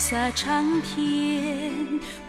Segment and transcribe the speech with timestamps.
[0.00, 1.70] 洒长天，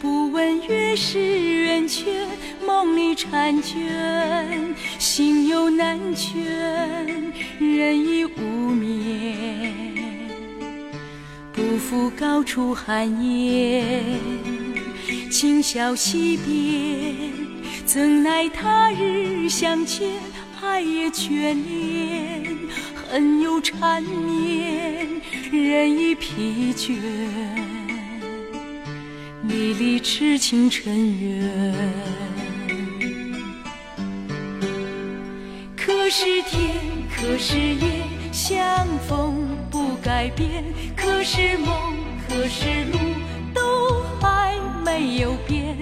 [0.01, 2.27] 不问月是圆缺，
[2.67, 6.43] 梦里婵娟，心有难全，
[7.59, 9.73] 人已无眠。
[11.53, 14.19] 不负高处寒烟，
[15.29, 17.31] 今宵惜别，
[17.85, 20.11] 怎奈他日相见，
[20.61, 22.43] 爱也眷恋，
[23.09, 25.09] 恨又缠绵。
[25.51, 26.95] 人已疲倦，
[29.61, 31.75] 美丽痴情尘缘。
[35.77, 36.71] 可是天，
[37.15, 40.63] 可是夜，相逢不改变。
[40.95, 41.93] 可是梦，
[42.27, 42.97] 可是路，
[43.53, 45.77] 都还没有变。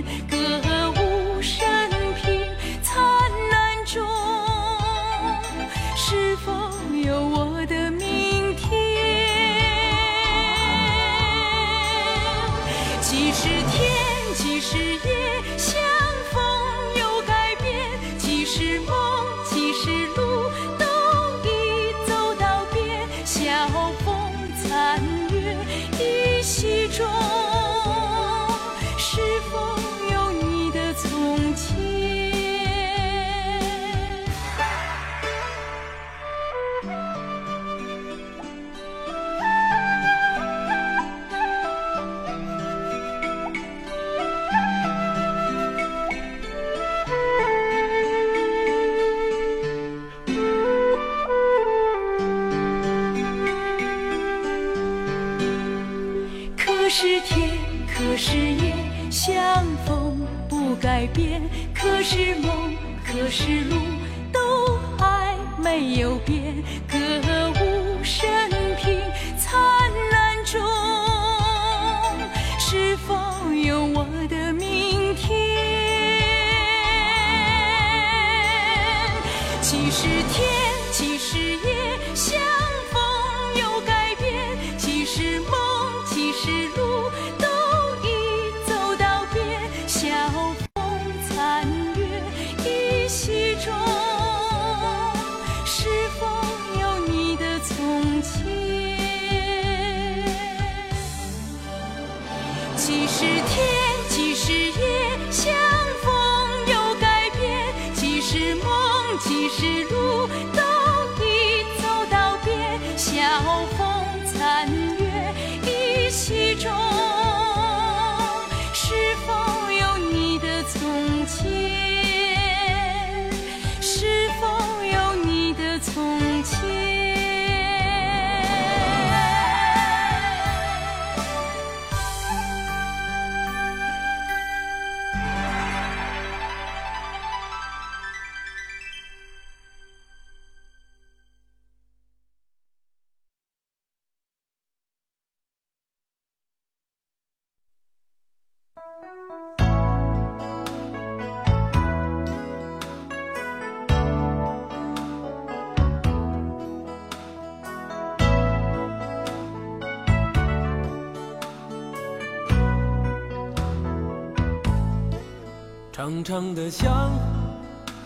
[166.19, 167.11] 长长的想，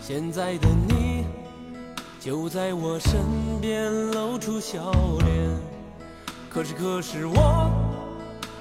[0.00, 1.24] 现在的你
[2.20, 3.20] 就在我身
[3.60, 5.50] 边，露出笑脸。
[6.48, 7.70] 可是可是我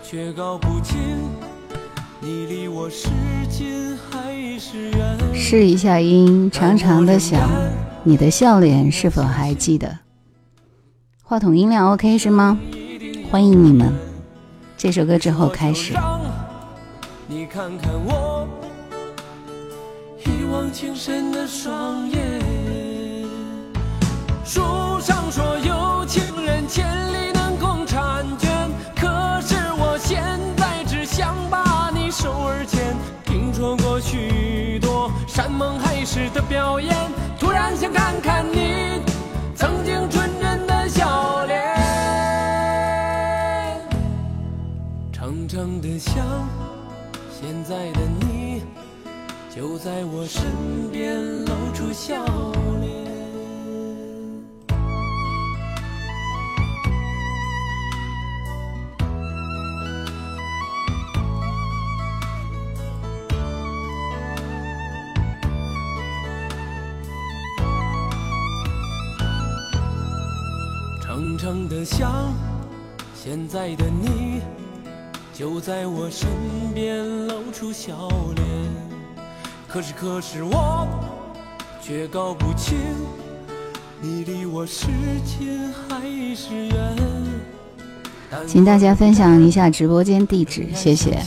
[0.04, 0.98] 却搞不清，
[2.20, 3.10] 你离我是
[3.48, 5.36] 近还是远。
[5.36, 7.48] 试一下音，长长的想，
[8.04, 10.00] 你的笑脸是否还记得？
[11.22, 12.60] 话筒音量 OK 是吗？
[13.30, 13.94] 欢迎你们。
[14.78, 15.94] 这首歌之后开始。
[17.28, 18.48] 你看看我
[20.64, 22.42] 一往情深的双眼，
[24.46, 24.62] 书
[25.02, 30.24] 上说有情人千里能共婵娟，可是我现
[30.56, 32.96] 在只想把你手儿牵。
[33.26, 36.96] 听说过许多山盟海誓的表演，
[37.38, 39.02] 突然想看看你
[39.54, 41.60] 曾经纯真的笑脸。
[45.12, 46.26] 长长的想，
[47.30, 48.23] 现在的你
[49.56, 50.42] 就在我身
[50.92, 52.26] 边，露出笑
[52.82, 52.92] 脸。
[71.00, 72.34] 长长的想，
[73.14, 74.42] 现在的你
[75.32, 76.28] 就在我身
[76.74, 78.73] 边露出笑脸。
[79.74, 80.88] 可是可是我
[81.82, 82.78] 却搞不清，
[84.00, 84.86] 你离我是
[85.26, 86.00] 近还
[86.36, 86.96] 是远。
[88.46, 91.20] 请大家分享一下直播间地址，谢谢。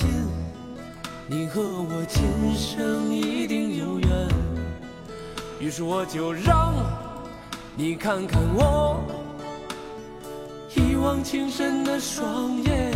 [1.26, 2.22] 你和我今
[2.54, 4.28] 生一定有缘，
[5.58, 6.72] 于是我就让
[7.74, 9.02] 你看看我
[10.72, 12.94] 一往情深的双眼。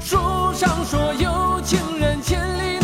[0.00, 0.18] 书
[0.54, 2.83] 上说有情人千里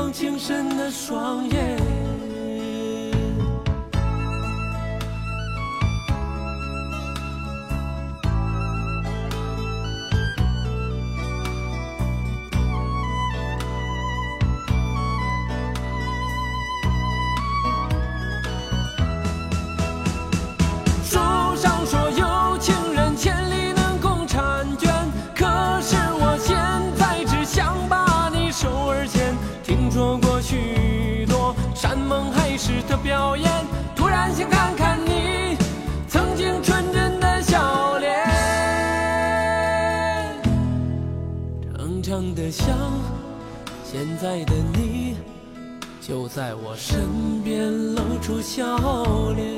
[0.00, 1.99] 一往情深的双眼。
[42.50, 42.76] 的像
[43.84, 45.14] 现在的你，
[46.00, 48.76] 就在我身边露出笑
[49.36, 49.56] 脸。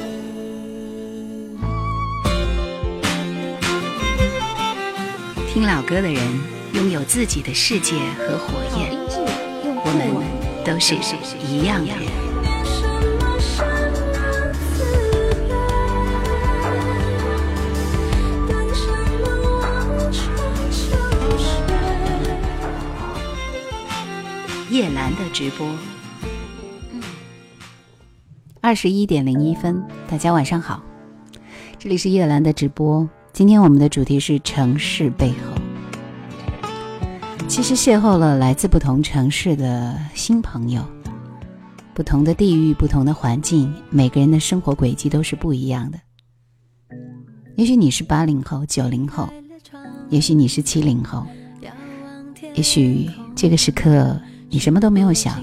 [5.49, 6.23] 听老歌的人
[6.75, 8.95] 拥有自己的世界和火焰，
[9.85, 10.95] 我们都是
[11.47, 12.22] 一样的人。
[24.73, 25.69] 叶兰的直播，
[28.63, 30.83] 二十一点零一分，大家晚上好，
[31.79, 33.07] 这里是叶兰的直播。
[33.35, 35.53] 今天我们的主题是城市背后。
[37.47, 40.83] 其实邂逅了来自不同城市的新朋友，
[41.93, 46.01] 不同的地域、不同的环境，每个人的生活轨迹都是不一样的。
[47.57, 49.29] 也许你是八零后、九零后，
[50.09, 51.27] 也许你是七零后，
[52.55, 54.19] 也许这个时刻
[54.53, 55.43] 你什么都没有想，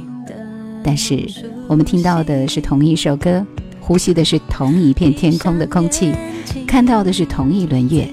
[0.83, 1.27] 但是
[1.67, 3.43] 我们听到的是同一首歌，
[3.79, 6.13] 呼吸的是同一片天空的空气。
[6.67, 8.07] 看到的是同一轮月，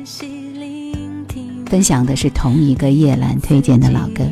[1.66, 4.24] 分享的是同一个叶兰推荐的老歌。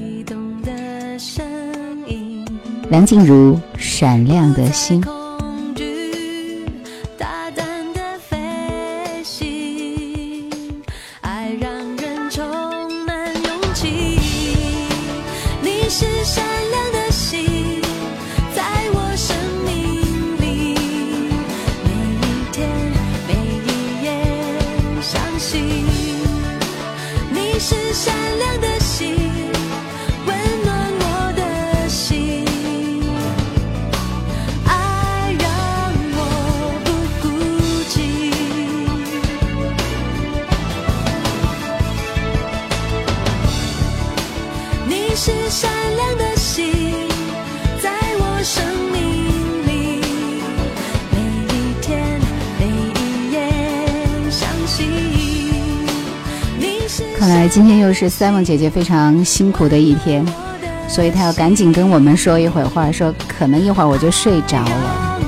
[2.89, 5.03] 梁静茹《闪亮的星》。
[57.95, 60.27] 是 Simon 姐姐非常辛苦的一天，
[60.89, 65.21] 所以她要赶紧跟我们说一会儿话，说可能一会儿我就睡着了。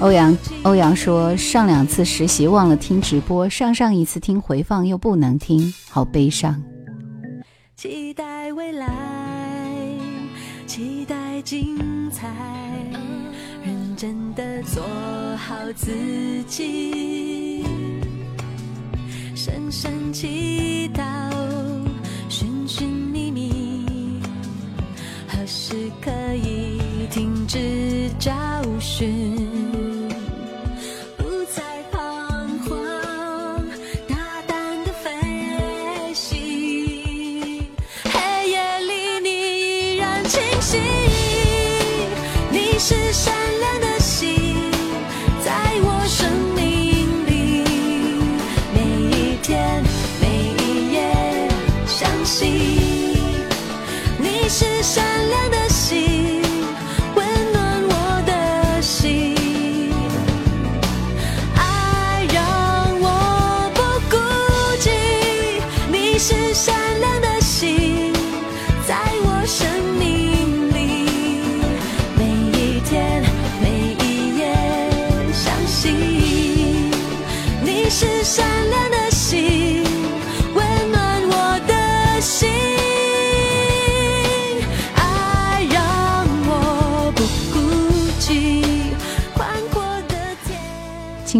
[0.00, 6.62] 欧阳欧阳说上两次实习忘了听直播，上上一次听回放又不能听，好悲伤。
[7.74, 8.88] 期待未来，
[10.66, 11.76] 期待精
[12.12, 12.28] 彩，
[13.64, 14.82] 认真的做
[15.36, 15.90] 好自
[16.46, 17.57] 己，
[19.48, 21.02] 深深祈祷，
[22.28, 24.20] 寻寻觅觅，
[25.26, 26.78] 何时可以
[27.10, 28.30] 停止找
[28.78, 29.57] 寻？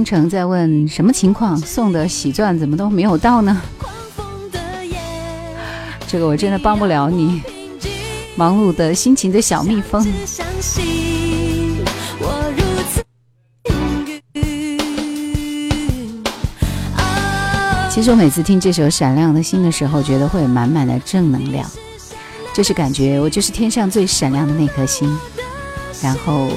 [0.08, 1.54] 城在问什么情况？
[1.58, 3.60] 送的喜钻怎么都没有到呢？
[6.06, 7.42] 这个我真的帮不了你。
[8.34, 10.02] 忙碌的心情的小蜜蜂。
[17.90, 21.70] 其实我每次听这首《闪亮的心》的时候，觉得会有满满的正能量，
[22.54, 25.14] 就是感觉我就是天上最闪亮的那颗星，
[26.00, 26.48] 然后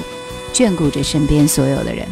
[0.53, 2.07] 眷顾着身边所有的人。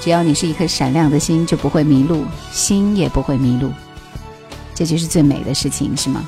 [0.00, 3.72] 只要你是一颗闪亮的心，就不会迷路，心也不会迷路，
[4.74, 6.22] 这就是最美的事情，是吗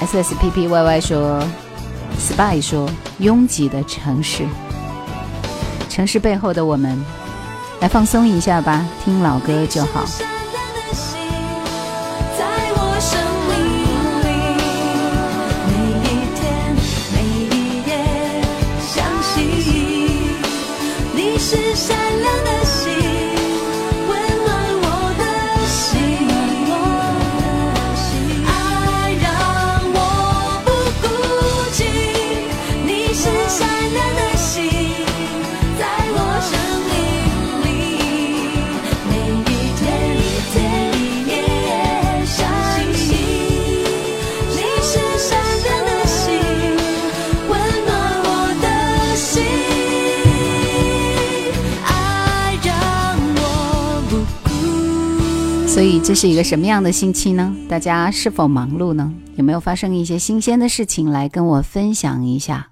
[0.00, 1.42] ？S S P P Y Y 说
[2.18, 4.46] ，Spy 说，拥挤的城市，
[5.88, 6.98] 城市背后的我们，
[7.80, 10.04] 来放松一下吧，听老歌就好。
[21.52, 23.01] 是善良的心。
[55.72, 57.56] 所以这是一个什么样的星期呢？
[57.66, 59.10] 大家是否忙碌呢？
[59.36, 62.68] 有没有发生一些新鲜的事情来跟我分享一下？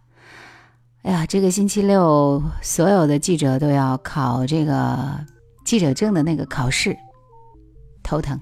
[1.00, 5.18] 哎呀，这个星期六所有的记者都要考这个
[5.64, 6.94] 记者证的那个考试，
[8.02, 8.38] 头疼。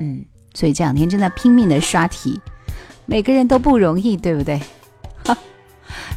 [0.00, 0.24] 嗯，
[0.54, 2.40] 所以这两天正在拼命的刷题，
[3.06, 4.60] 每个人都不容易，对不对？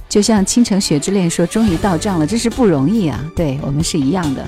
[0.10, 3.24] 就像倾城雪之恋说，终于到账了，真是不容易啊。
[3.36, 4.46] 对我们是一样的。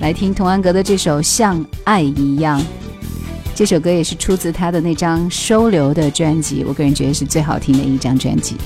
[0.00, 2.60] 来听童安格的这首《像爱一样》。
[3.54, 8.56] 这首歌也是出自他的那张《收留》的专辑，我个人觉得是最好听的一张专辑。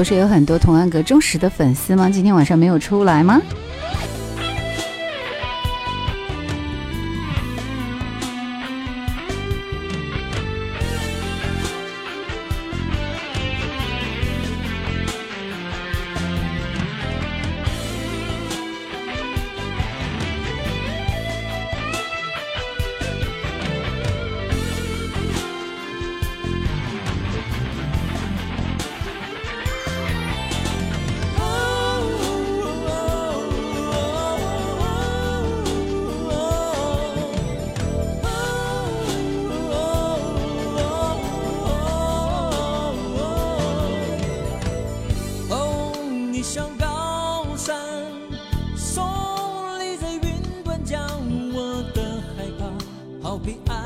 [0.00, 2.08] 不是有很多童安格忠实的粉丝吗？
[2.08, 3.38] 今天晚上没有出来吗？
[53.42, 53.79] be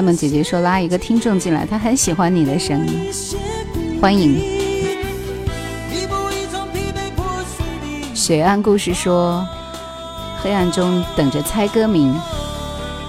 [0.00, 3.12] 赛梦姐姐说拉一个听众进来，她很喜欢你的声音，
[4.00, 4.40] 欢迎。
[8.14, 9.46] 水岸故事说，
[10.42, 12.18] 黑暗中等着猜歌名。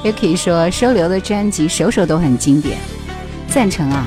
[0.03, 2.77] ”Yuki 说收留的专辑首首都很经典，
[3.47, 4.06] 赞成啊。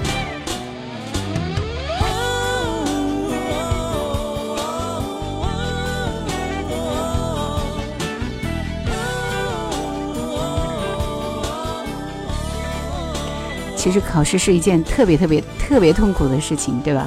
[13.85, 17.07] 其实考试是一件特别特别特别痛苦的事情，对吧？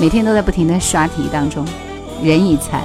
[0.00, 1.66] 每天都在不停的刷题当中，
[2.22, 2.82] 人已残。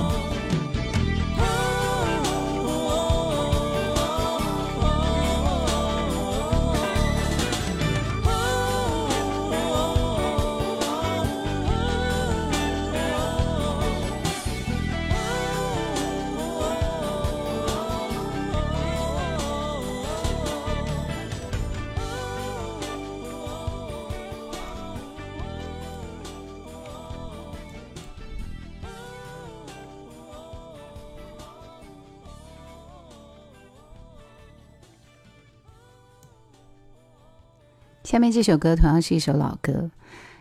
[38.16, 39.92] 下面这首歌同样是一首老歌，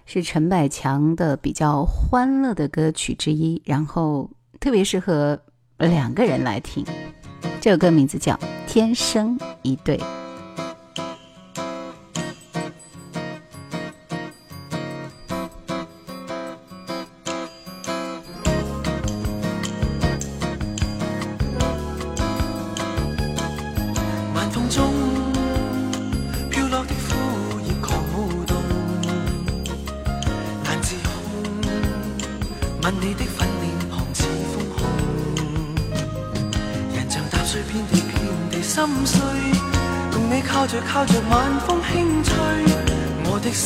[0.07, 5.41] 是陈百强的比较欢乐的歌曲之一，然后特别适合
[5.79, 6.85] 两个人来听。
[7.61, 8.35] 这首歌名字叫
[8.69, 9.99] 《天生一对》。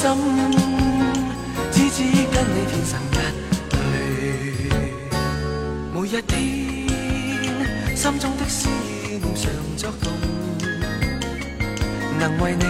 [0.08, 0.16] 心，
[1.70, 3.14] 只知跟你天生一
[3.68, 3.76] 对。
[5.92, 6.32] 每一天，
[7.94, 8.70] 心中的思
[9.06, 10.10] 念常作动，
[12.18, 12.64] 能为你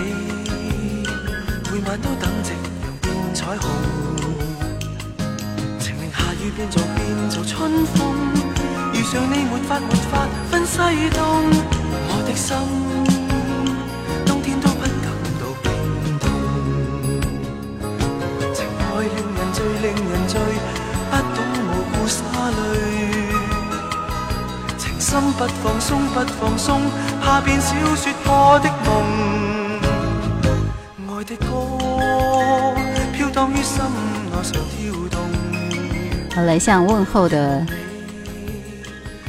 [1.70, 2.50] 每晚都等夕
[2.82, 3.70] 阳变彩虹。
[5.78, 7.96] 情令下雨变做变做春风，
[8.94, 10.76] 遇上你没法没法分西
[11.10, 11.27] 东。
[36.34, 37.64] 好来向问候的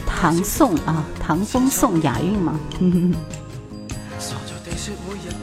[0.08, 2.60] 唐宋啊，唐风宋雅韵吗？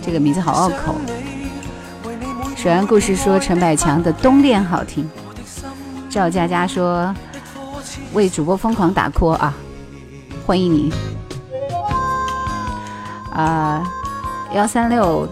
[0.02, 0.96] 这个名字好拗口。
[2.56, 5.08] 水岸故事说陈百强的《冬恋》好听。
[6.10, 7.14] 赵佳佳说
[8.12, 9.54] 为主播疯狂打 call 啊，
[10.44, 10.92] 欢迎你。
[13.36, 13.82] 啊，
[14.54, 15.28] 幺三六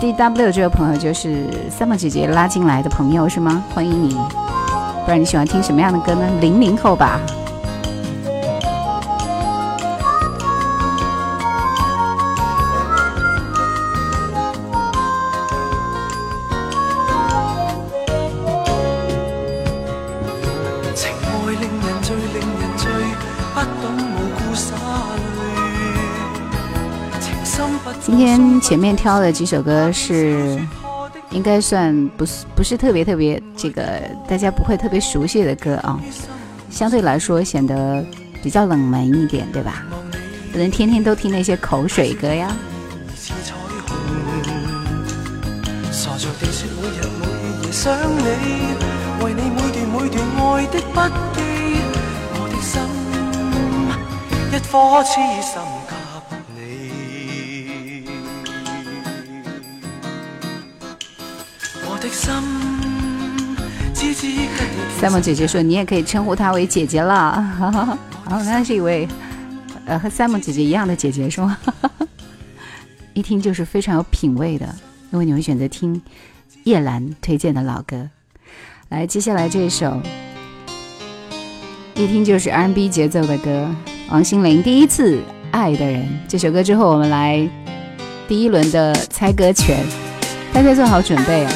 [0.00, 3.62] D W 这位朋友就是 Summer 姐姐拉进来的朋友是吗？
[3.74, 4.14] 欢迎你，
[5.04, 6.26] 不然你喜欢听什么样的歌呢？
[6.40, 7.20] 零零后吧。
[28.72, 30.58] 前面挑的几首歌是，
[31.28, 33.82] 应该算不是不是特别特别这个
[34.26, 36.00] 大家不会特别熟悉的歌啊，
[36.70, 38.02] 相对来说显得
[38.42, 39.84] 比较冷门一点，对吧？
[40.52, 42.50] 不能天天都听那些口水歌呀。
[55.14, 55.81] 你。
[62.12, 62.34] 我的心
[63.94, 67.42] 只知跟你赛梦姐姐说：“你也可以称呼她为姐姐了。
[68.28, 69.08] ”哦，那是一位
[69.86, 71.56] 呃和赛梦姐姐一样的姐姐是吗？
[73.14, 74.66] 一听就是非常有品味的，
[75.10, 76.00] 因为你会选择听
[76.64, 78.10] 叶兰推荐的老歌。
[78.90, 79.98] 来，接下来这首
[81.94, 83.74] 一听就是 R&B 节奏的歌，
[84.10, 85.18] 王心凌《第一次
[85.50, 87.48] 爱的人》这首歌之后，我们来
[88.28, 89.82] 第一轮的猜歌权，
[90.52, 91.52] 大家做好准备啊！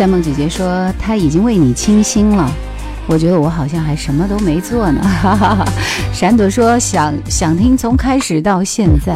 [0.00, 2.50] 赛梦姐姐说她已经为你倾心了，
[3.06, 5.02] 我觉得我好像还什么都没做呢。
[5.02, 5.64] 哈哈哈。
[6.10, 9.14] 闪朵说想想听从开始到现在。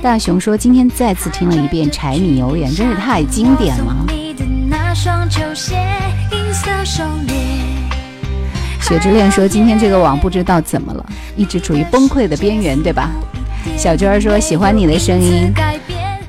[0.00, 3.96] 大熊说今天再次听了一遍《柴米油盐》，真是太经典了。
[4.06, 5.74] 你的那双球鞋，
[6.30, 7.02] 银色手。
[8.80, 11.04] 雪之恋说今天这个网不知道怎么了，
[11.36, 13.10] 一直处于崩溃的边缘，对吧？
[13.76, 15.52] 小娟说喜欢你的声音。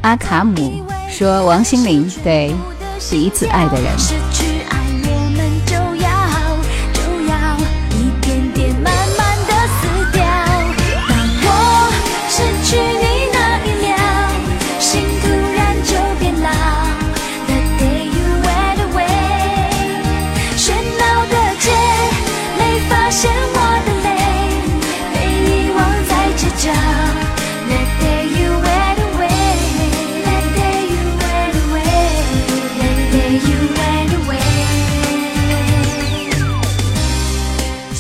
[0.06, 2.54] 阿卡姆说王心凌对
[3.10, 4.35] 第一次爱的人。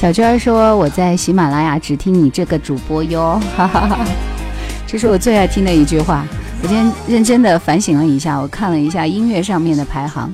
[0.05, 4.05] 小娟儿说我在喜马拉雅只听你这个主播哟，哈哈哈。
[4.85, 6.23] 这是我最爱听的一句话。
[6.61, 10.31] 我今天认真的反省了一下，我看了一下音乐上面的排行，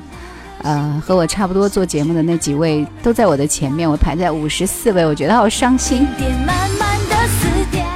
[0.64, 6.06] 呃，和我差不多做节目的那几位都在我的前面，我排在五十四位，我觉得好伤心。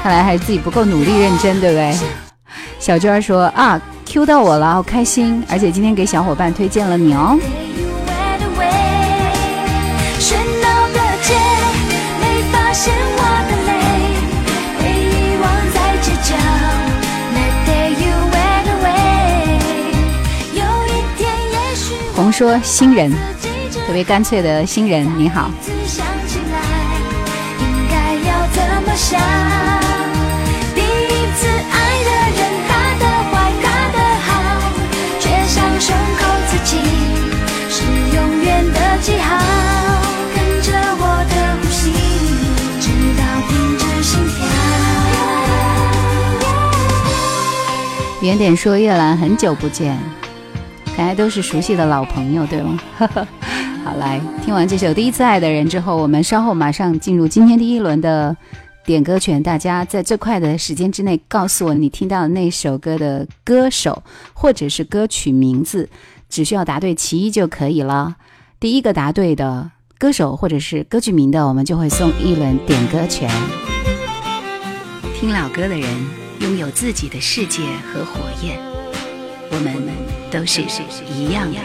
[0.01, 1.93] 看来还是自己不够努力认真，对不对？
[2.79, 7.37] 小娟儿说啊，Q 到我了，好开心，而且今天给小伙伴推荐了你哦。
[22.25, 23.11] 红说新人，
[23.85, 25.51] 特别干脆的新人，你好。
[25.61, 26.57] 自想起来，
[27.59, 29.21] 应该要怎么想？
[30.73, 34.33] 第一次爱的人，他的坏，他的好，
[35.19, 36.81] 却像胸口刺青，
[37.69, 37.85] 是
[38.15, 39.37] 永远的记号。
[40.33, 41.93] 跟着我的呼吸，
[42.81, 44.41] 直到停止心跳。
[48.21, 49.95] 原点说叶兰很久不见，
[50.97, 52.79] 大家都是熟悉的老朋友，对吗？
[53.83, 58.35] 好，来听完这首《第一次爱的人》之后，我们稍后马上进入今天第一轮的
[58.85, 59.43] 点歌权。
[59.43, 64.01] 大家在最快的时间之内告诉我你听到的那首歌的歌手
[64.33, 65.89] 或者是歌曲名字，
[66.29, 68.15] 只需要答对其一就可以了。
[68.59, 73.29] 第一个答对的歌手或者是歌剧名的，我们就会送一轮点歌权。
[75.13, 75.83] 听老歌的人
[76.39, 77.61] 拥有自己的世界
[77.93, 78.57] 和火焰，
[79.51, 79.73] 我们
[80.37, 80.61] 都是
[81.17, 81.57] 一样的。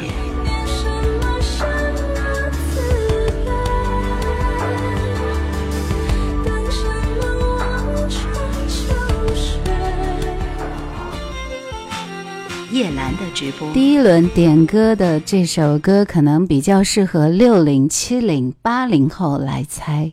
[12.73, 20.13] 叶兰的直播，第一轮点歌的这首歌可能比较适合六零、七零、八零后来猜，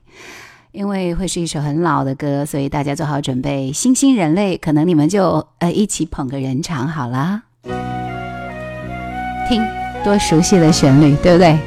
[0.72, 3.72] 因为会是一首很老的歌，所以大家做好准备。
[3.72, 7.44] 新兴人类，可能你们就呃一起捧个人场好啦。
[9.48, 9.64] 听，
[10.04, 11.58] 多熟悉的旋律，对不对？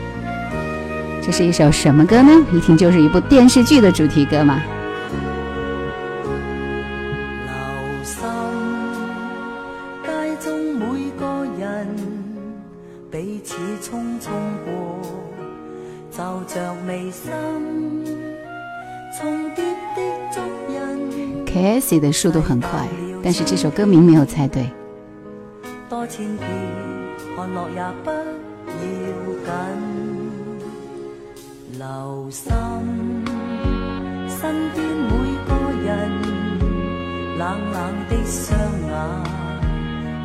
[1.22, 2.30] 这是一首什么歌呢？
[2.52, 4.60] 一听就是一部电视剧的主题歌嘛。
[7.46, 8.18] 留心
[10.02, 10.08] 街
[10.40, 11.86] 中每个人
[13.10, 14.30] 彼此匆匆
[16.86, 17.30] 眉心
[19.16, 19.62] 重叠
[22.00, 22.88] 的速度很快，
[23.22, 24.68] 但是这首歌名没有猜对。
[25.88, 26.48] 多千遍
[27.40, 28.14] 看落也不要
[28.66, 29.48] 紧。
[31.78, 32.52] 留心
[34.28, 34.38] 身
[34.74, 35.08] 边每
[35.48, 35.50] 个
[35.82, 35.88] 人
[37.38, 37.76] 冷冷
[38.10, 38.44] 的双
[38.86, 38.92] 眼，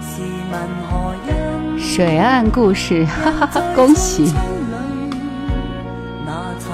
[0.02, 0.12] 试
[0.52, 0.54] 问
[0.90, 0.92] 何
[1.26, 1.80] 因？
[1.80, 3.62] 水岸故事，哈哈哈！
[3.74, 4.34] 恭喜。
[6.26, 6.68] 哪曾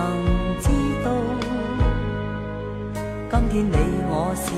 [0.60, 0.66] 知
[1.06, 1.08] 道，
[3.30, 3.76] 今天你
[4.10, 4.50] 我是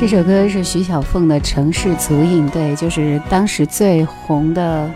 [0.00, 4.88] 这首歌是徐小凤的《城市足印》，对，就是当时最红的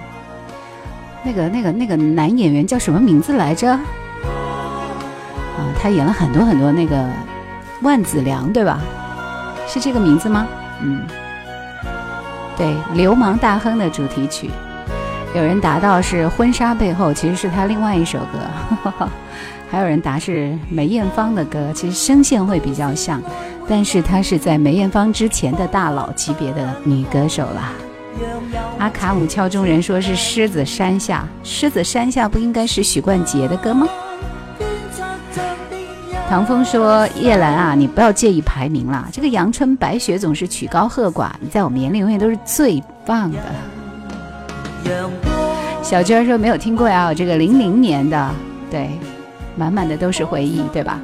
[1.25, 3.69] 那个、那个、那个男演员叫什么名字来着？
[3.73, 3.81] 啊，
[5.77, 7.05] 他演了很多很多那个
[7.83, 8.81] 万梓良，对吧？
[9.67, 10.47] 是这个名字吗？
[10.81, 11.05] 嗯，
[12.57, 14.53] 对，《流氓大亨》的主题曲。
[15.35, 19.09] 有人答到是《婚纱背后》，其实是他另外一首歌。
[19.71, 23.23] 还有人答是梅艳芳的歌，其实声线会比较像，
[23.67, 27.73] 但是她是在梅艳芳之前的大佬级别的女歌手啦。
[28.79, 33.89] 阿卡姆敲钟人说是《狮子山下》，《狮子山下》不应该是许冠杰的歌吗？
[36.29, 43.39] 唐风说：“叶兰啊，你不要介意排名啦，这个阳春白雪总是曲高和寡，你在我们眼里永远都是最棒的。”
[45.83, 48.31] 小娟说没有听过呀，这个零零年的，
[48.71, 48.91] 对，
[49.57, 50.99] 满满的都是回忆，对吧？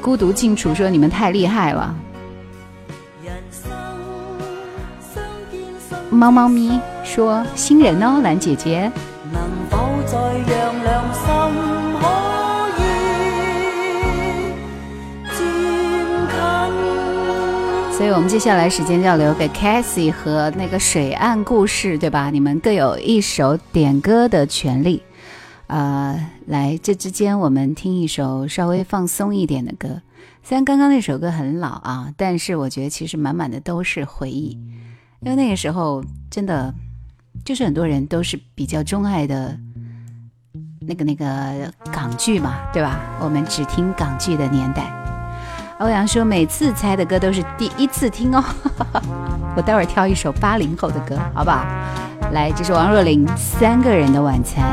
[0.00, 1.94] 孤独静处说你们太厉害了。
[6.10, 8.90] 猫猫咪说新人哦，兰姐姐。
[17.98, 22.30] 所以我们接下来时间就要留给 Cassie 和那个水岸故事，对吧？
[22.30, 25.02] 你们各有一首点歌的权利。
[25.66, 30.00] 呃，来，这之间我们听一首稍微放松一点的歌。
[30.44, 34.56] 虽然刚刚那首歌很老啊，但是我觉得其实满满的都是回忆，
[35.22, 36.72] 因为那个时候真的
[37.44, 39.58] 就是很多人都是比较钟爱的
[40.80, 43.00] 那个那个港剧嘛，对吧？
[43.20, 45.07] 我们只听港剧的年代。
[45.78, 48.42] 欧阳说每次猜的歌都是第一次听哦，
[49.56, 51.64] 我待会儿挑一首八零后的歌，好不好？
[52.32, 54.64] 来，这是王若琳《三个人的晚餐》。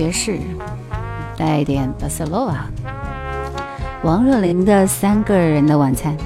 [0.00, 0.38] 爵士，
[1.36, 2.64] 带一点巴塞罗瓦。
[4.02, 6.16] 王若琳的《三个人的晚餐》，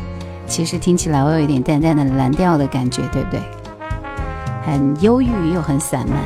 [0.47, 3.41] 其实听起来我有一点淡淡的蓝调的感觉，对不对？
[4.65, 6.21] 很忧郁又很散漫，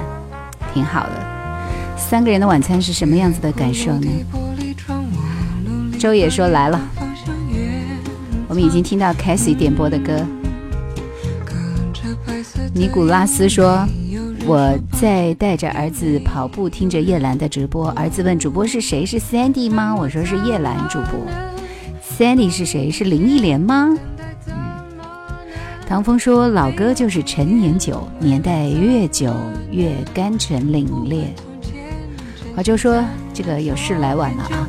[0.75, 1.97] 挺好的。
[1.97, 4.11] 三个人的晚餐是什么样子的感受呢？
[5.99, 6.79] 周野说来了，
[8.47, 10.21] 我们已经听到 c a s i e 点播的歌。
[12.75, 13.89] 尼古拉斯说。
[14.49, 17.91] 我在带着儿子跑步，听着叶兰的直播。
[17.91, 19.05] 儿子问主播是谁？
[19.05, 19.95] 是 Sandy 吗？
[19.95, 21.21] 我说是叶兰主播。
[22.03, 22.91] Sandy 是谁？
[22.91, 23.95] 是林忆莲吗？
[24.47, 24.55] 嗯。
[25.87, 29.37] 唐风说老歌就是陈年酒，年代越久
[29.71, 31.25] 越甘醇凛冽。
[32.57, 34.67] 华州说这个有事来晚了啊。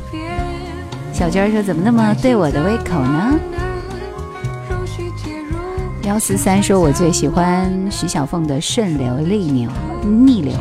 [1.10, 3.40] 小娟说怎么那么对我的胃口呢？
[6.04, 9.70] 幺四三说：“我最喜欢徐小凤的《顺流逆流》，
[10.06, 10.54] 逆流。”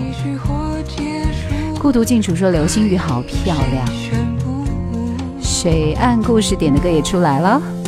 [1.79, 3.87] 孤独静处说：“流星雨好漂亮。”
[5.41, 7.78] 水岸故事点的歌也出来了。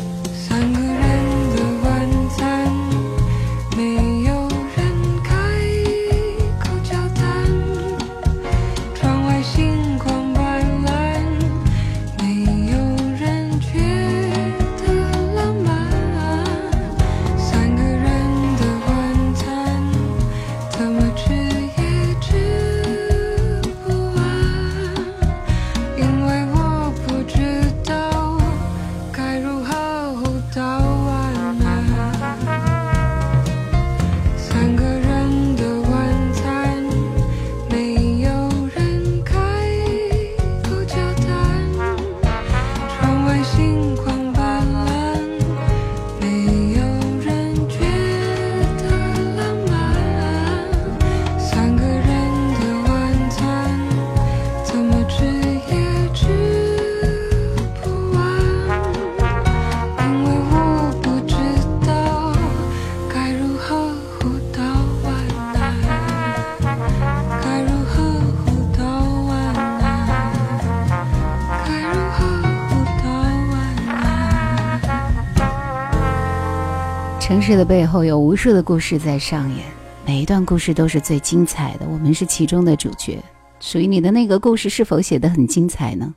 [77.56, 79.66] 的背后有无数的故事在上演，
[80.06, 81.88] 每一段故事都是最精彩的。
[81.88, 83.18] 我们是其中的主角。
[83.60, 86.14] 属于你的那个故事是否写得很精彩呢？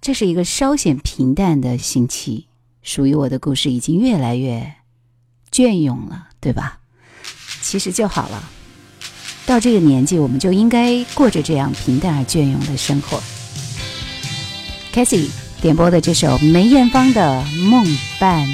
[0.00, 2.46] 这是一个稍显平淡的星期。
[2.82, 4.72] 属于我的故事已经越来越
[5.50, 6.78] 隽永了，对吧？
[7.62, 8.42] 其实就好了。
[9.46, 13.20] 到这个年纪，我们就应该过着这样平淡而隽永的生活。
[14.92, 17.84] k a s i e 点播的这首梅艳芳的《梦
[18.18, 18.46] 伴》。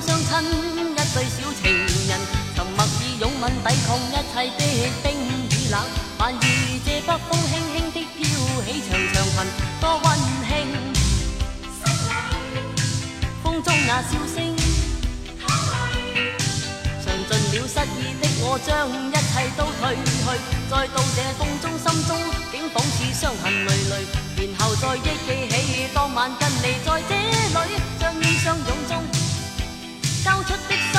[0.00, 1.64] 相親一對小情
[2.08, 2.10] 人，
[2.54, 4.60] 沉默以擁吻抵抗一切的
[5.02, 5.06] 冰
[5.48, 5.74] 与冷，
[6.18, 6.40] 反而
[6.84, 8.18] 这北风轻轻的飘
[8.64, 9.36] 起长长裙，
[9.80, 10.06] 多温
[10.46, 10.50] 馨。
[13.42, 14.36] 风中那笑声，
[17.02, 20.08] 尝尽了失意的我，将一切都褪去。
[20.68, 22.10] 再到这风中，心中
[22.52, 23.92] 竟仿似伤痕累累，
[24.36, 28.76] 然后再忆记起当晚跟你在这里，将衣相拥
[30.26, 30.95] 交出的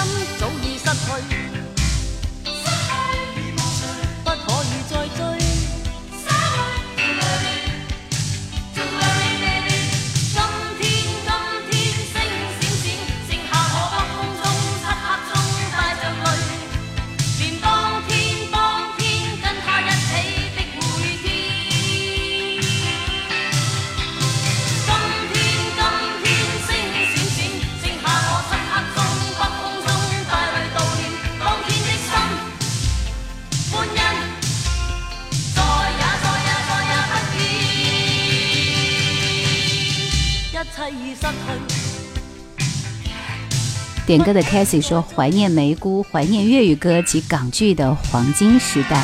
[44.05, 49.03] 点歌的 c a s i e 说：“怀念梅姑，怀念粤语歌及港剧的黄金时代。”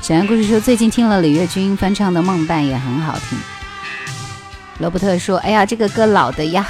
[0.00, 3.38] 小杨故事说：“最近听了李月君翻唱的《梦伴》也很好听。”
[4.78, 6.64] 罗伯特说：“哎呀，这个歌老的呀，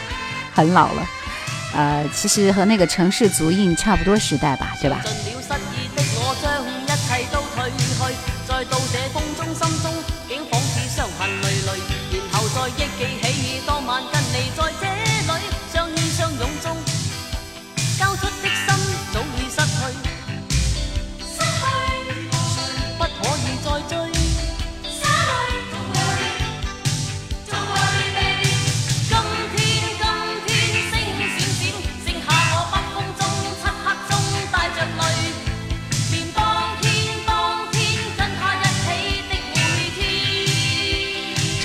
[0.52, 1.06] 很老了。
[1.74, 5.00] 呃，其实和那个城市足印差不多时代吧，对吧？”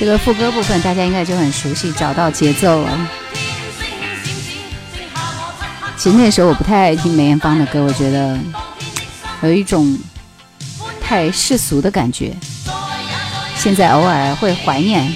[0.06, 3.10] 这个副歌部分大家应该就很熟悉，找到节奏了。
[5.98, 8.38] 其实那时候我不太爱听梅艳芳的歌，我觉得
[9.42, 9.98] 有一种
[11.02, 12.38] 太世俗的感觉。
[13.58, 15.12] 现在偶尔会怀念，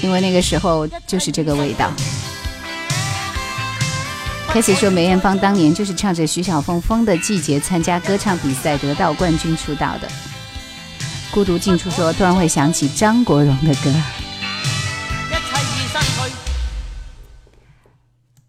[0.00, 1.92] 因为那个时候就是这个味道。
[4.48, 10.08] 开始说梅艳芳当年就是唱着徐小凤《风的季节》参加歌唱比赛得到冠军出道的。
[11.32, 13.94] 孤独进出说突然会想起张国荣的歌。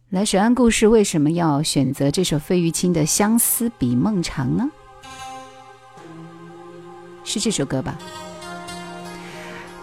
[0.10, 4.68] 来水岸故事为什么要选择这首费玉清的《相思比梦长》呢？
[7.24, 7.98] 是这首歌吧？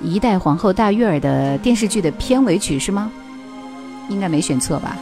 [0.01, 3.11] 一代皇后大玉儿的电视剧的片尾曲是吗？
[4.11, 4.99] 应该没选错吧？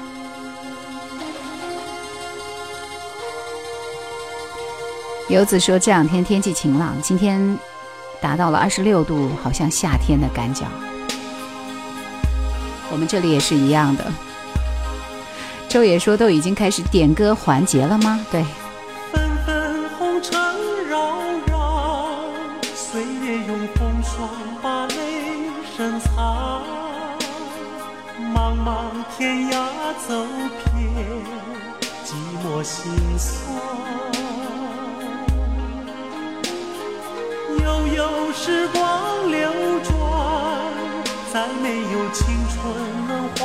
[5.28, 7.58] 游子说这两天天气晴朗，今天
[8.20, 10.64] 达到了二十六度，好像夏天的感觉。
[12.90, 14.04] 我们这里也是一样的。
[15.68, 18.24] 周也说都已经开始点歌环节了吗？
[18.30, 18.44] 对。
[19.12, 20.38] 纷纷红尘
[20.88, 22.18] 扰扰，
[22.74, 24.28] 岁月用风霜
[24.62, 24.94] 把泪
[25.76, 26.62] 深藏。
[28.32, 28.86] 茫茫
[29.16, 29.58] 天涯
[30.06, 30.24] 走
[30.72, 30.88] 遍，
[32.04, 32.14] 寂
[32.44, 34.05] 寞心酸。
[38.06, 39.50] 有时光流
[39.82, 39.90] 转，
[41.32, 42.56] 再没有青春
[43.08, 43.42] 能换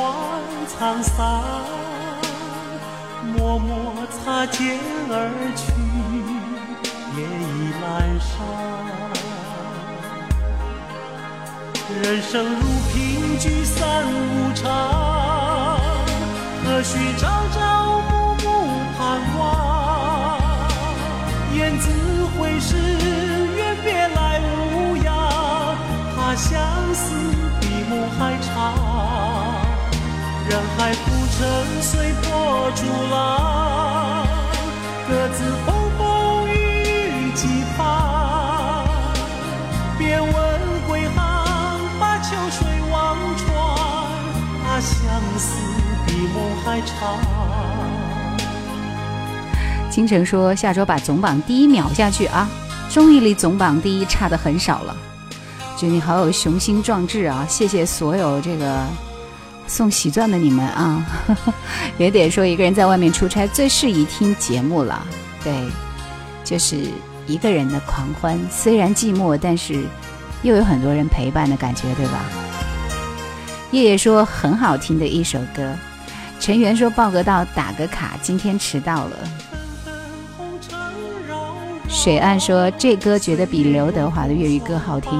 [0.70, 1.10] 沧桑。
[3.36, 4.78] 默默擦肩
[5.10, 5.12] 而
[5.56, 5.62] 去，
[7.16, 7.50] 夜已
[7.82, 7.84] 阑
[8.22, 8.30] 珊。
[12.00, 14.14] 人生如萍，聚散无
[14.54, 14.62] 常，
[16.64, 17.58] 何须朝朝
[26.34, 26.60] 相
[26.94, 27.14] 思
[27.60, 28.74] 比梦还长。
[30.48, 34.26] 人海浮沉，随波逐浪，
[35.08, 36.50] 各自风风雨
[37.28, 38.84] 雨几番。
[39.98, 40.30] 别问
[40.88, 43.46] 归航，把秋水望穿，
[44.64, 44.98] 怕相
[45.38, 45.56] 思
[46.06, 47.18] 比梦还长。
[49.90, 52.48] 倾城说：“下周把总榜第一秒下去啊！”
[52.88, 54.96] 综艺里总榜第一差的很少了，
[55.82, 57.44] 觉得你好有雄心壮志啊！
[57.48, 58.86] 谢谢所有这个
[59.66, 61.04] 送喜钻的你们啊！
[61.98, 65.04] 也得说一个人在外面出差最适宜听节目了，
[65.42, 65.52] 对，
[66.44, 66.84] 就是
[67.26, 69.82] 一个人的狂欢，虽然寂寞，但是
[70.42, 72.20] 又有很多人陪伴的感觉，对吧？
[73.72, 75.74] 叶叶说很好听的一首歌，
[76.38, 79.16] 陈元说报个到打个卡，今天迟到了。
[81.88, 85.10] 水岸说这歌觉得比刘德华的粤语歌好听。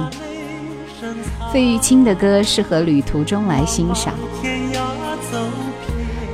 [1.53, 4.11] 费玉清的歌适合旅途中来欣赏。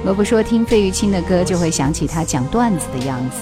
[0.06, 3.42] 萝卜说听费玉清的歌就会想起他讲段子的样子。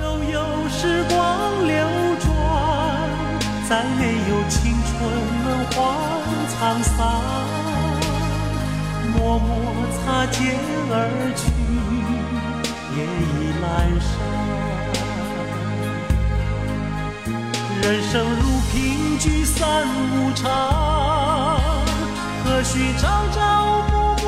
[0.00, 1.76] 悠悠时光流
[2.18, 2.28] 转，
[3.68, 4.98] 再没有青春
[5.44, 5.76] 能换
[6.50, 7.22] 沧桑。
[9.14, 9.48] 默默
[9.94, 10.58] 擦肩
[10.90, 10.92] 而
[11.36, 11.52] 去，
[12.96, 13.46] 夜已。
[13.62, 13.64] 阑
[13.98, 14.10] 珊，
[17.86, 20.50] 人生如萍，聚散无常，
[22.42, 24.26] 何须朝朝暮暮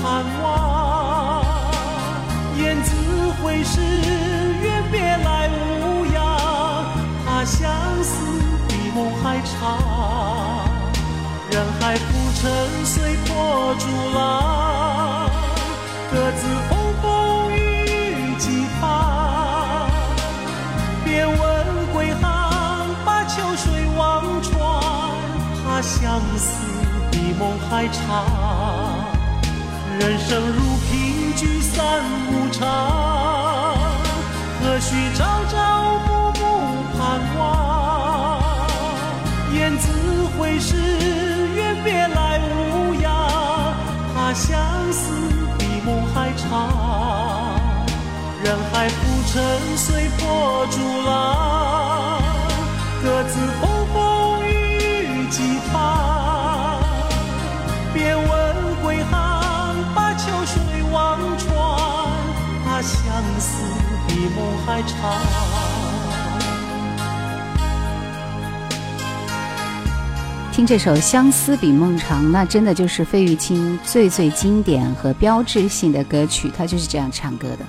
[0.00, 1.44] 盼望？
[2.56, 2.94] 雁字
[3.42, 3.80] 回时，
[4.62, 6.86] 愿别来无恙，
[7.26, 7.68] 怕相
[8.04, 8.14] 思
[8.68, 10.70] 比梦还长。
[11.50, 12.06] 人海浮
[12.40, 12.48] 沉，
[12.84, 13.86] 随波逐
[14.16, 15.28] 浪，
[16.12, 17.50] 各自风风。
[17.56, 18.88] 雨雨几番
[25.82, 26.56] 相思
[27.10, 28.24] 比梦还长。
[29.98, 32.66] 人生如萍，聚散无常，
[34.60, 36.40] 何须朝朝暮暮
[36.98, 37.40] 盼望？
[39.52, 39.88] 雁字
[40.38, 40.76] 回时，
[41.54, 43.74] 愿别来无恙，
[44.14, 44.58] 怕相
[44.92, 45.12] 思
[45.58, 47.58] 比梦还长。
[48.42, 52.22] 人海浮沉，随波逐浪，
[53.02, 53.38] 各自
[64.36, 65.20] 梦还长。
[70.52, 77.64] 听这首《相思比梦长》，那真的就是费玉清最最经典和标志性的歌曲，他就是这样唱歌的。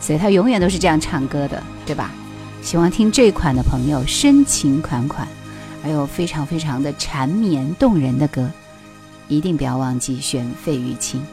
[0.00, 2.10] 所以他永远都是这样唱歌的，对吧？
[2.62, 5.28] 喜欢听这款的朋友，深情款款，
[5.82, 8.50] 还有非常非常的缠绵动人的歌，
[9.28, 11.24] 一定不要忘记选费玉清。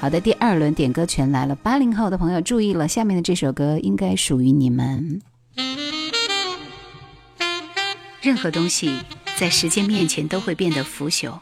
[0.00, 5.20] 好的，第二轮点歌权来了，八零后的朋友注意了，下面的这首歌应该属于你们。
[8.22, 8.96] 任何东西
[9.36, 11.32] 在时间面前都会变得腐朽，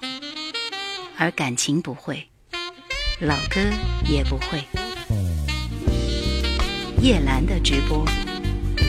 [1.18, 2.26] 而感情不会，
[3.20, 3.60] 老歌
[4.08, 4.64] 也不会。
[7.02, 8.06] 叶兰的直播。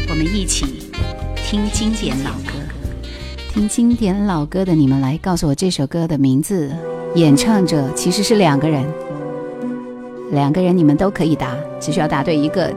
[0.10, 0.90] 我们一起
[1.36, 2.54] 听经典老歌，
[3.54, 6.74] 听经典老歌的你们来告诉我这首歌的名字，
[7.16, 8.90] 演唱者其实是两个人，
[10.32, 12.74] 两个人你们都可以答，只需要答对一个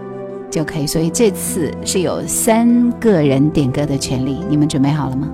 [0.50, 0.86] 就可以。
[0.86, 5.28] 所以这次是有三个人点歌的权利，你们准备好了吗？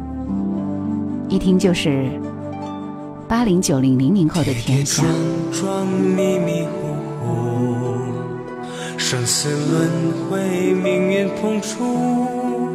[1.28, 2.08] 一听就是
[3.26, 5.02] 八零九零零零后的天下。
[8.98, 9.88] 生死轮
[10.28, 12.26] 回，命运碰触，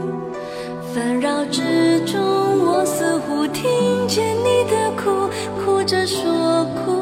[0.94, 5.28] 纷扰之中，我似乎听见你的哭，
[5.60, 7.01] 哭着说哭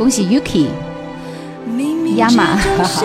[0.00, 0.68] 恭喜 Yuki，
[2.16, 3.04] 亚马，哈哈。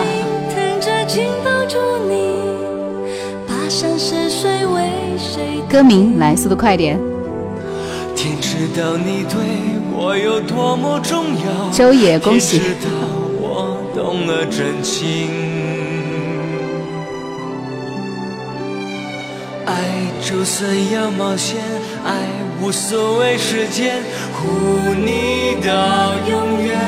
[5.68, 6.98] 歌名来，速度快点。
[8.14, 9.36] 天知道你对
[9.92, 12.60] 我有多么重要，周野，恭喜！
[12.60, 12.90] 天知道
[13.42, 15.28] 我懂了真情，
[19.66, 19.74] 爱
[20.22, 21.60] 就算要冒险，
[22.06, 22.26] 爱
[22.62, 24.02] 无所谓时间，
[24.32, 26.78] 护你到永远。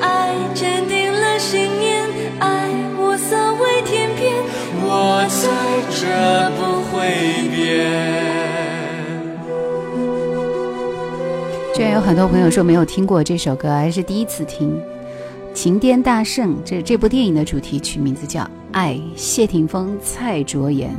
[0.00, 2.06] 爱坚定了信念，
[2.38, 4.34] 爱无所谓天边，
[4.82, 5.48] 我在
[5.90, 6.06] 这
[6.56, 6.94] 不会
[7.50, 7.56] 变。
[11.74, 14.80] 居然有很多朋友说没有听过这首歌，还是第一次听。
[15.52, 18.42] 情颠大圣，这这部电影的主题曲，名字叫
[18.72, 20.94] 《爱》，谢霆锋、蔡卓妍，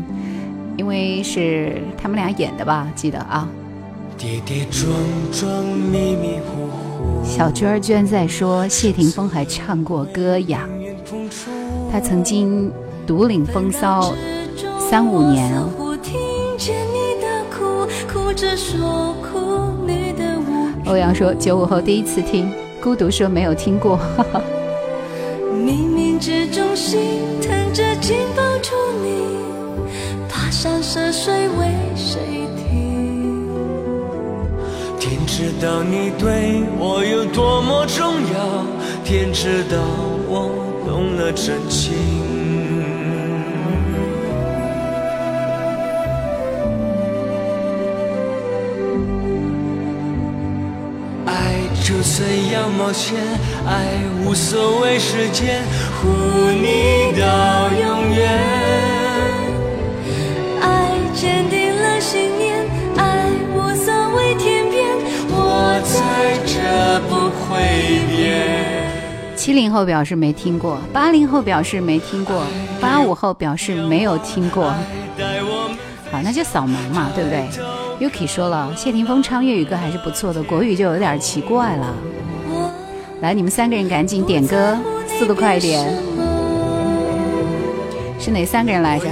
[0.77, 2.87] 因为是他们俩演的吧？
[2.95, 3.49] 记得啊。
[4.17, 4.89] 跌跌撞
[5.31, 7.25] 撞，迷迷糊糊。
[7.25, 10.67] 小娟儿居然在说谢霆锋还唱过歌呀？
[11.91, 12.71] 他曾经
[13.05, 14.13] 独领风骚
[14.89, 15.69] 三五年哦。
[20.85, 22.49] 欧阳说：“九五后第一次听，
[22.81, 23.99] 孤独说没有听过。
[25.53, 26.99] 冥冥之中心
[27.41, 28.73] 疼着紧抱住
[29.03, 29.36] 你，
[30.89, 31.67] 涉水为
[31.97, 33.45] 谁听？
[34.97, 38.65] 天知道你对我有多么重要，
[39.03, 39.77] 天知道
[40.29, 40.49] 我
[40.87, 41.93] 懂了真情。”
[51.27, 53.17] 爱就算要冒险，
[53.65, 55.61] 爱无所谓时间，
[55.99, 56.07] 护
[56.49, 58.56] 你到永远。
[61.17, 62.63] 坚定了信念，
[62.95, 64.95] 爱无所谓天边，
[65.31, 67.57] 我在这不会
[68.15, 69.35] 变。
[69.35, 72.43] 七零后表示没听过，八零后表示没听过，
[72.79, 74.65] 八五后表示没有听过。
[76.11, 77.49] 好，那就扫盲嘛，对不对
[77.99, 81.95] ？Yuki 说了，谢霆锋唱粤语歌还是不错的，国语就有点奇怪了。
[83.21, 84.77] 来，你们三个人赶紧点歌，
[85.17, 85.83] 速度快一点。
[88.19, 89.05] 是哪三个人来着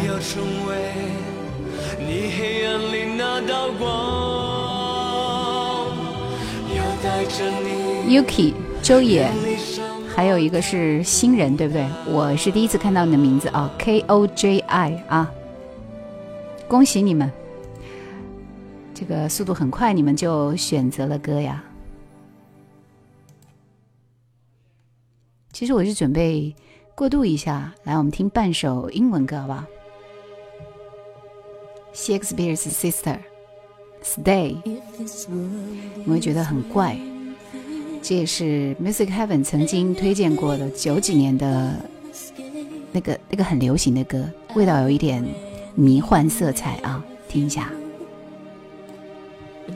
[8.08, 9.30] ？Yuki、周野，
[10.16, 11.88] 还有一个是新人，对不对？
[12.08, 15.32] 我是第一次看到你的名字啊，K O J I 啊，
[16.68, 17.32] 恭喜你们。
[18.94, 21.62] 这个速度很快，你们就选择了歌呀。
[25.52, 26.56] 其实我是准备
[26.96, 29.66] 过渡一下，来，我们听半首英文歌，好不好
[31.94, 33.18] ？Shakespeare's Sister
[34.06, 34.56] Stay，
[36.06, 36.96] 你会觉得很怪，
[38.02, 41.74] 这也是 Music Heaven 曾经推荐过的九几年的
[42.94, 45.26] 那个那个很流行的歌，味道有一点
[45.74, 47.70] 迷幻色彩啊，听一下。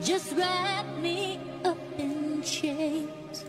[0.00, 3.44] just wrap me up in chains.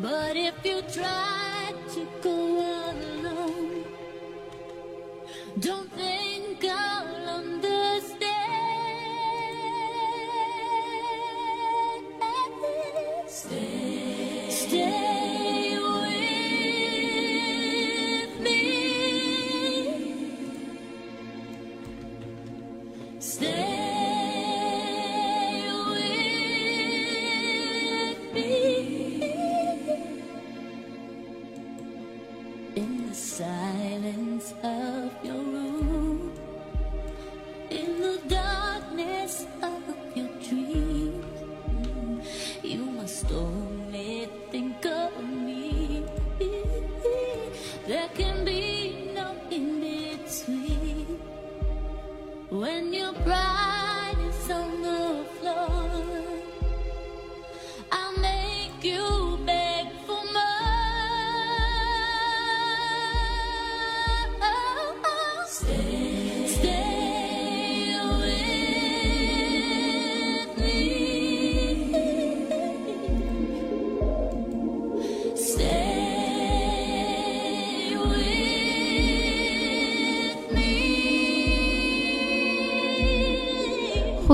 [0.00, 3.84] But if you try to go alone,
[5.60, 5.90] don't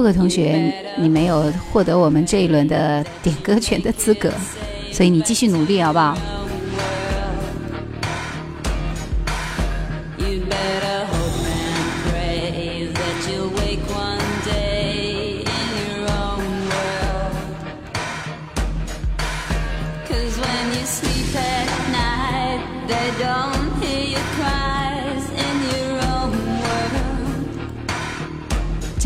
[0.06, 4.30] 各位同学，你没有获得我们这一轮的点歌权的资格，
[4.92, 6.16] 所以你继续努力，好不好？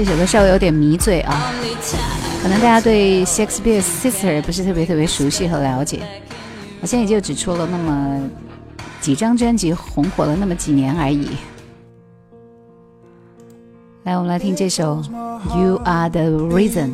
[0.02, 1.52] 这首歌稍微有点迷醉啊，
[2.42, 6.00] 可能大家对 Shakespeare's Sister 不是特别特别熟悉和了解，
[6.80, 8.30] 我现在也就只出了那么
[9.02, 11.28] 几张专辑，红火了那么几年而已。
[14.04, 15.02] 来，我们来听这首
[15.54, 16.92] You Are the Reason，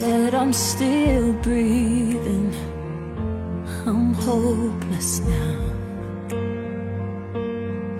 [0.00, 2.52] that I'm still breathing.
[3.86, 5.60] I'm hopeless now.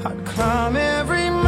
[0.05, 1.47] I'd climb every mountain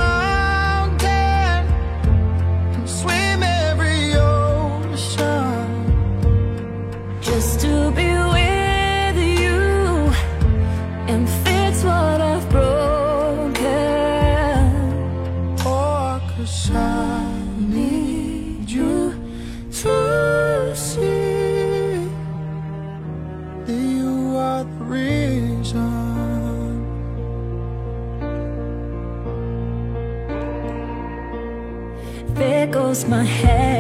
[33.07, 33.70] my head.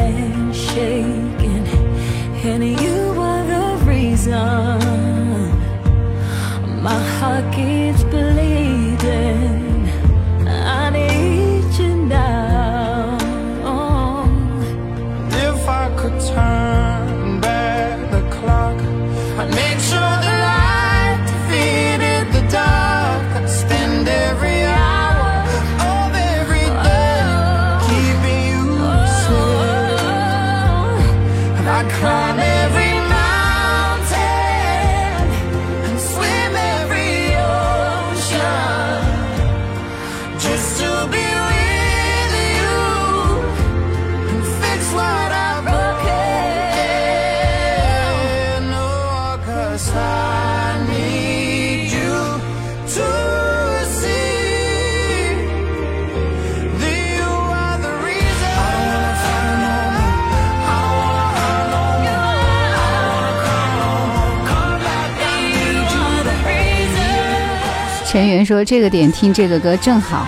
[68.51, 70.27] 说：“这个点听这个歌正好。”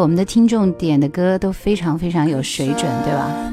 [0.00, 3.52] 我们的听众点的歌都非常非常有水准，对吧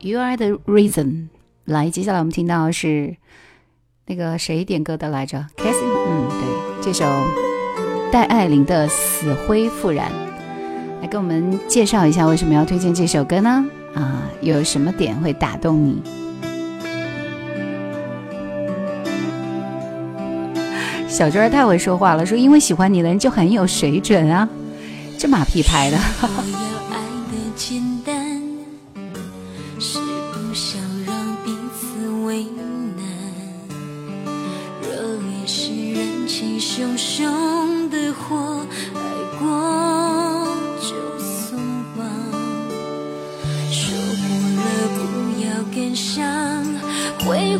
[0.00, 1.28] ？You are the reason.
[1.66, 3.14] 来，接下来我们听到是
[4.06, 7.04] 那个谁点歌的来着 c a s s i e 嗯，对，这首
[8.10, 10.10] 戴爱玲的《死灰复燃》，
[11.02, 13.64] 来给我们介绍一下为什么要推荐这首歌呢？
[13.94, 16.02] 啊，有什么点会打动你？
[21.08, 24.48] 小娟太会说话了，说因为喜欢你的人就很有水准啊，
[25.18, 25.98] 这马屁拍的。
[32.24, 32.32] 我
[37.22, 37.41] 要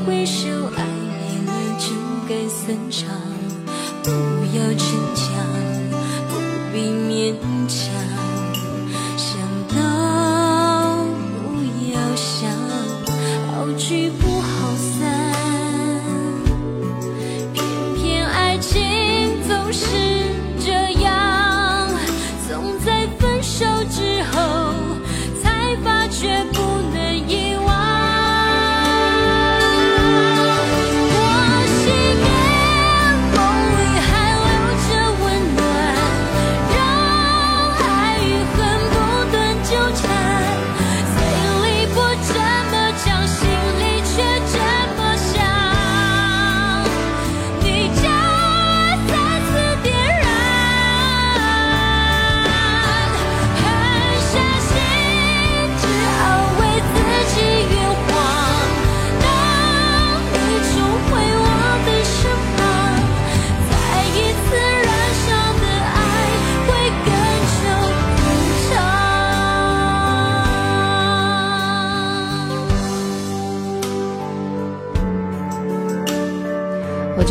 [0.05, 1.87] 挥挥手，爱你了就
[2.29, 3.09] 该散场。
[4.03, 4.11] 不
[4.57, 4.85] 要逞
[5.15, 5.29] 强，
[6.29, 6.33] 不
[6.73, 7.52] 必勉强。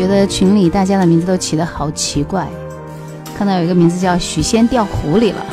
[0.01, 2.47] 觉得群里大家的名字都起得好奇怪，
[3.37, 5.45] 看到有一个名字叫许仙掉湖里了，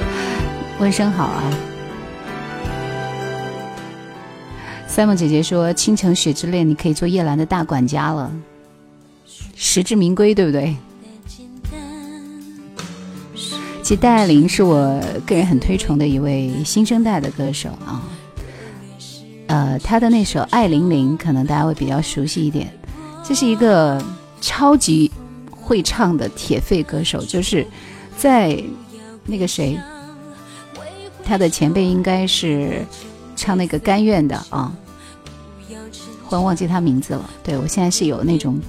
[0.80, 1.42] 问声好啊。
[4.86, 8.32] 三木姐姐说：“倾城雪之恋，你可以做叶兰的大管家了，
[9.54, 10.74] 实至名归，对不对？”
[13.82, 18.00] 其实戴爱玲是我个人很推崇的一位新生代的歌手啊。
[19.48, 22.72] 呃，她的那首《爱玲玲》可能大家会比较熟悉一点。
[23.26, 24.00] 这是一个
[24.40, 25.10] 超级
[25.50, 27.66] 会唱的铁肺歌手，就是
[28.16, 28.62] 在
[29.24, 29.76] 那个谁，
[31.24, 32.86] 他的前辈应该是
[33.34, 34.72] 唱那个《甘愿》的啊。
[36.28, 37.30] 忽然忘记他名字了。
[37.42, 38.60] 对我现在是有那种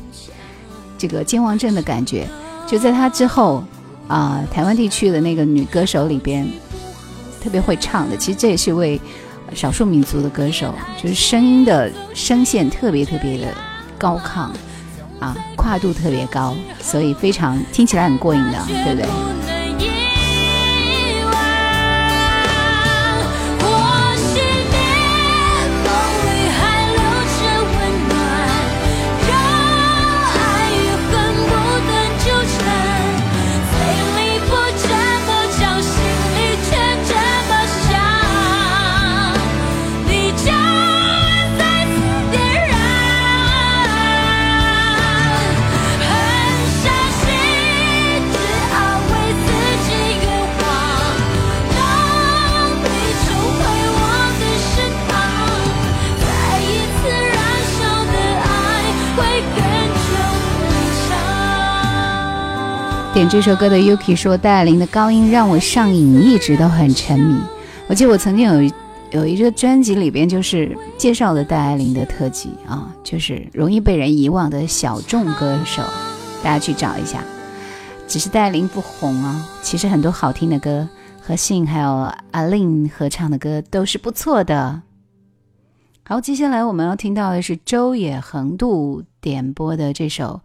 [0.97, 2.27] 这个健忘症的感觉。
[2.67, 3.63] 就在他之后
[4.07, 6.47] 啊，台湾地区的那个女歌手里边
[7.41, 8.17] 特别会唱的。
[8.17, 8.99] 其实这也是一位
[9.53, 13.53] 少数民族的歌手，就是声音的声线特别特别的
[13.97, 14.49] 高亢
[15.19, 19.56] 啊，跨度特别高，所以非常听起来很过瘾的，对不对？
[63.17, 67.35] 点这首歌的 Yuki 说：“戴爱玲的高音让我上瘾，一直都很沉迷。
[67.87, 68.71] 我记得我曾经有
[69.09, 75.81] 有一个专辑里边就是介绍的戴爱玲的特辑啊，就是容易被人遗忘的小众歌手，
[76.43, 77.23] 大家去找一下。
[78.07, 80.87] 只是戴爱玲不红啊，其实很多好听的歌，
[81.19, 84.83] 和信还有阿令合唱的歌都是不错的。
[86.03, 90.41] 好，接下来我们要听到的是周野横渡点播的这首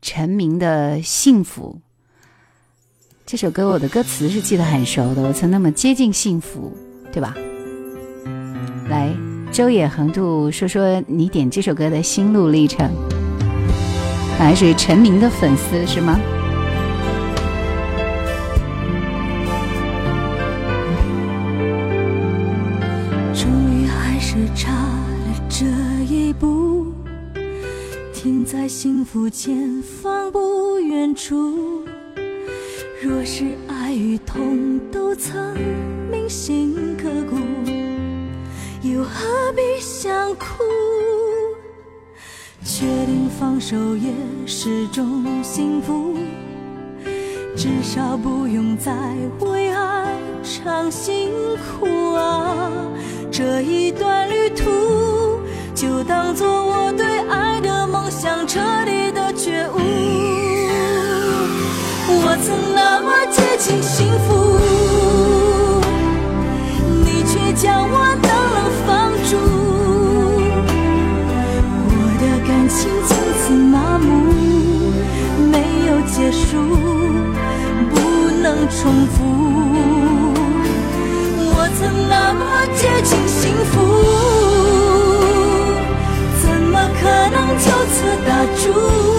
[0.00, 1.78] 陈明的《幸福》。”
[3.24, 6.76] 这首歌我的歌词是记得很熟的，我曾那么接近幸福，
[7.12, 7.34] 对吧？
[8.90, 9.10] 来，
[9.50, 12.90] 周野横渡说说你点这首歌的心路历程，
[14.38, 16.20] 还是陈明的粉丝是吗？
[23.32, 25.64] 终于还是差了这
[26.04, 26.92] 一步，
[28.12, 31.81] 停在幸福前方不远处。
[33.04, 35.56] 若是爱与痛都曾
[36.08, 37.36] 铭心刻骨，
[38.82, 40.46] 又何必想哭？
[42.62, 44.12] 确定放手也
[44.46, 46.16] 是种幸福，
[47.56, 48.92] 至少不用再
[49.40, 52.70] 为爱尝辛苦啊！
[53.32, 55.40] 这一段旅途，
[55.74, 60.11] 就当做我对爱的梦想彻底的觉悟。
[62.14, 64.28] 我曾那么接近幸福，
[67.04, 68.56] 你却将我冷冷
[68.86, 68.90] 放
[69.28, 69.32] 逐。
[71.88, 74.06] 我的感情从此麻木，
[75.50, 75.54] 没
[75.86, 76.46] 有结束，
[77.90, 77.94] 不
[78.42, 79.14] 能重复。
[81.54, 82.40] 我曾那么
[82.74, 83.40] 接近幸
[83.70, 83.72] 福，
[86.42, 87.94] 怎么可能就此
[88.26, 89.11] 打住？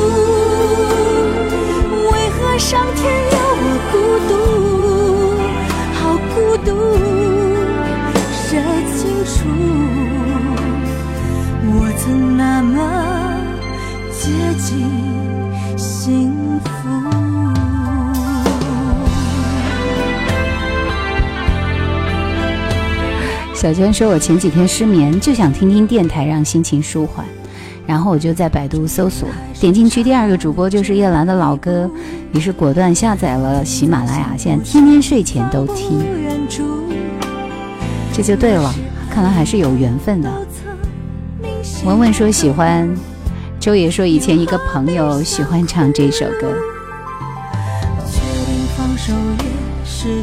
[23.63, 27.25] 小娟说：“我前几天失眠，就想听听电台，让心情舒缓。”
[27.87, 29.25] 然后我就在百度搜索，
[29.57, 31.89] 点进去第二个主播就是叶兰的老歌，
[32.33, 35.97] 于是果断下载了喜马拉雅，现在天天睡前都听，
[38.11, 38.69] 这就对了，
[39.09, 40.29] 看来还是有缘分的。
[41.87, 42.93] 文文说喜欢，
[43.61, 46.53] 周也说以前一个朋友喜欢唱这首歌。
[50.03, 50.21] 至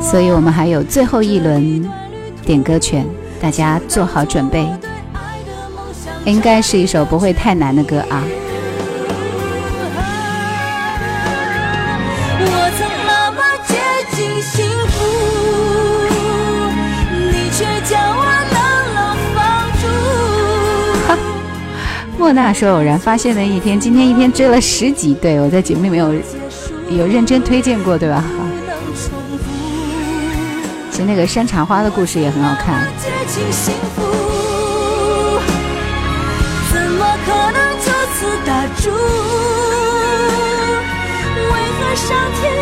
[0.00, 1.90] 所以，我们还有最后一轮
[2.44, 3.06] 点歌权，
[3.40, 4.68] 大家做好准备。
[6.26, 8.22] 应该是一首不会太难的歌啊。
[12.38, 13.74] 我曾那么接
[14.14, 14.94] 近幸福，
[17.32, 18.20] 你却叫我。
[21.08, 21.18] 哈，
[22.18, 25.14] 莫娜说偶然发现的一天，今天一天追了十集。
[25.14, 26.14] 对我在节目里面有。
[26.96, 28.22] 有认真推荐过，对吧？
[30.90, 32.86] 其实那个山茶花的故事也很好看。”？
[41.94, 42.61] 上天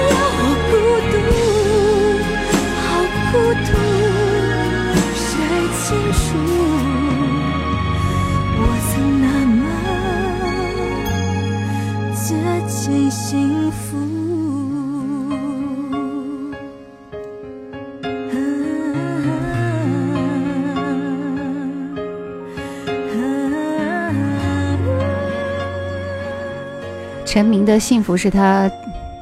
[27.40, 28.70] 陈明的幸福是他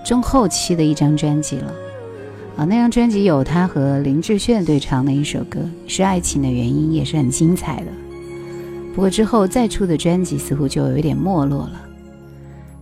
[0.04, 1.72] 中后期的一张专辑了
[2.56, 7.86] 啊，那张专辑有他和林志炫对唱的一首歌，是爱情的原因，也是很精彩的。
[8.92, 11.80] 不过之后再出的专辑似乎就有点没落了，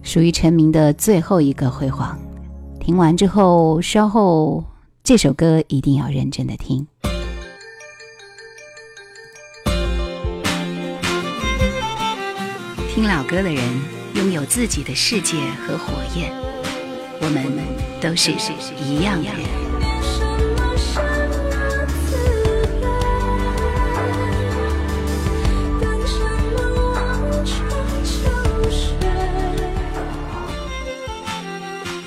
[0.03, 2.18] 属于陈明的最后一个辉煌。
[2.80, 4.64] 听完之后，稍后
[5.05, 6.87] 这首歌一定要认真的听。
[12.95, 13.95] 听老歌的人。
[14.16, 15.36] 拥有自己的世界
[15.66, 16.32] 和火焰，
[17.20, 17.44] 我们
[18.00, 18.32] 都是
[18.82, 19.44] 一样的人。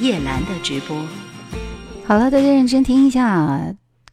[0.01, 0.97] 叶兰的直播，
[2.07, 3.61] 好了，大家认真听一下，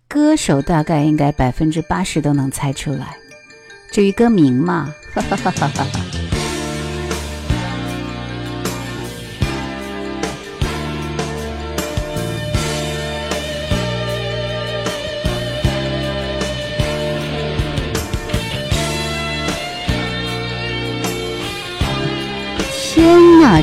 [0.06, 3.16] 歌手大概应该百分之八十都能猜出来，
[3.90, 6.25] 至于歌名嘛，哈哈哈哈哈。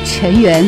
[0.04, 0.64] 成员！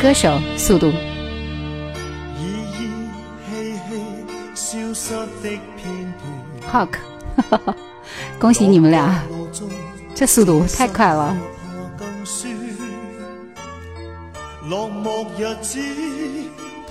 [0.00, 0.92] 歌手，速度。
[6.72, 6.94] Hawk，
[8.38, 9.22] 恭喜你们俩，
[10.14, 11.36] 这速度太快了。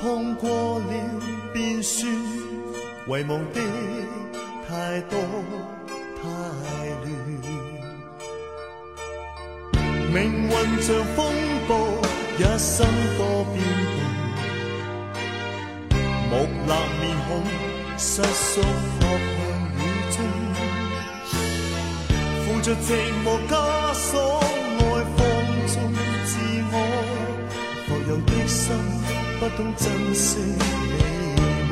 [0.01, 0.85] 痛过了
[1.53, 3.59] 便算，遗忘的
[4.67, 5.19] 太多
[6.15, 6.23] 太
[7.01, 7.05] 乱。
[10.13, 10.49] 命运
[10.81, 11.17] 像风
[11.67, 11.71] 暴，
[12.37, 12.87] 一生
[13.17, 13.55] 多变
[13.91, 13.97] 动。
[16.29, 16.33] 木
[16.65, 16.69] 讷
[17.01, 17.29] 面孔，
[17.97, 18.65] 失缩扑
[19.35, 19.37] 向
[19.75, 19.77] 雨
[20.15, 20.17] 中，
[22.45, 22.87] 负着寂
[23.25, 24.17] 寞枷锁，
[24.79, 24.81] 爱
[25.17, 25.19] 放
[25.67, 25.75] 纵
[26.25, 26.29] 自
[26.71, 26.73] 我，
[27.85, 28.88] 浮游的心。
[29.49, 29.83] 不懂珍
[30.13, 30.63] 惜美
[31.69, 31.71] 梦，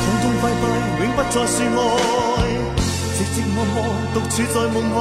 [0.00, 0.62] 痛痛快快
[0.98, 1.56] 永不再说
[2.36, 2.38] 爱，
[3.14, 3.76] 寂寂寞寞
[4.12, 4.96] 独处在梦外，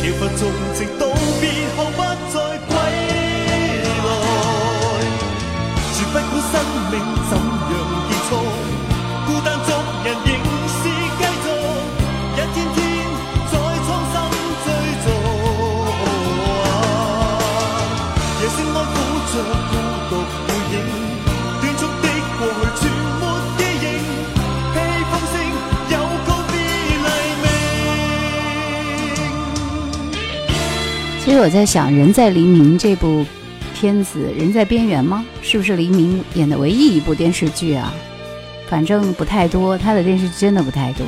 [0.00, 0.40] 漂浮中
[0.74, 1.02] 直到
[1.40, 1.42] 别
[1.76, 1.98] 后不
[2.32, 2.70] 再归
[4.06, 4.10] 来，
[5.94, 6.18] 绝不管
[6.50, 6.52] 生
[6.90, 6.94] 命
[7.28, 7.32] 怎
[7.70, 7.72] 样
[8.08, 8.30] 结束，
[31.42, 33.24] 我在想，《人在黎明》这部
[33.74, 35.24] 片子，《人在边缘》吗？
[35.40, 37.94] 是不是黎明演的唯一一部电视剧啊？
[38.68, 41.06] 反正不太多，他的电视剧真的不太多。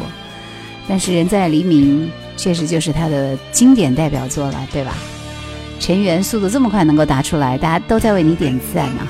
[0.89, 4.95] 但是《人在黎明》确实就是他的经典代表作了，对吧？
[5.79, 9.07] 陈元速度这么快能够答出来，大家都在为你点赞呢。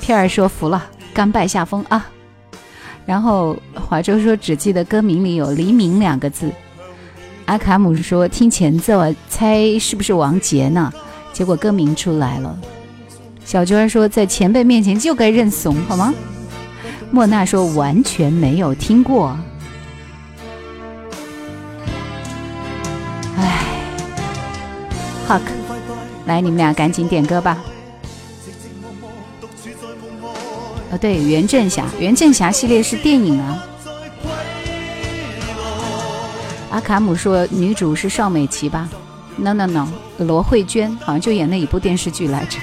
[0.00, 0.84] 片儿说服了，
[1.14, 2.04] 甘拜下风啊。
[3.04, 6.50] 然后华州说只记得歌名里有“黎明”两个字。
[7.44, 9.00] 阿卡姆说听前奏，
[9.36, 10.90] 猜是不是王杰呢？
[11.30, 12.58] 结果歌名出来了。
[13.44, 16.14] 小娟说在前辈面前就该认怂，好吗？
[17.10, 19.36] 莫娜说完全没有听过。
[25.28, 25.42] Huck，
[26.24, 27.58] 来，你们俩赶紧点歌吧。
[30.90, 33.62] 啊，对，袁振侠，袁振侠系列是电影啊。
[36.70, 38.88] 阿卡姆说女主是邵美琪吧
[39.36, 39.86] ？No No No，
[40.18, 42.58] 罗慧娟好像就演那一部电视剧来着。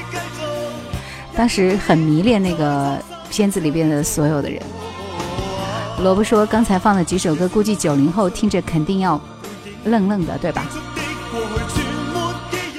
[1.36, 4.62] 当时很迷恋那个片子里边的所有的人。
[6.00, 9.20] 萝卜说刚才放的几首歌，估计九零后听着肯定要
[9.86, 10.66] 愣愣的，对吧？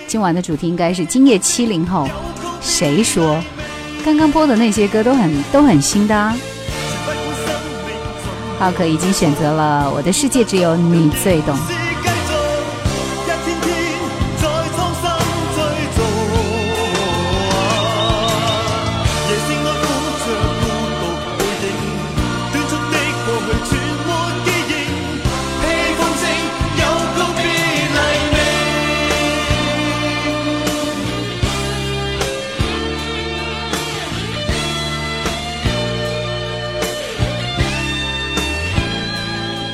[0.07, 2.09] 今晚的主题应该是今夜七零后。
[2.61, 3.43] 谁说？
[4.05, 6.37] 刚刚播的那些歌都很都很新的啊。
[8.59, 11.57] 浩克已经选择了《我的世界只有你最懂》。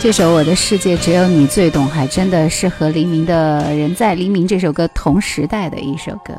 [0.01, 6.35] 这首《我的世界只有你最懂》还真的是和黎明的《人在黎明》这首歌同时代的一首歌。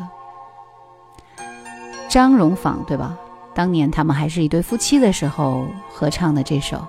[2.10, 3.16] 张荣仿对吧？
[3.54, 6.84] 当年他们还是一对夫妻的时候合唱的这首。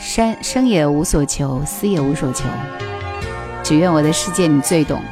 [0.00, 2.46] 生生也无所求，死也无所求，
[3.62, 5.02] 只愿我的世界你最懂。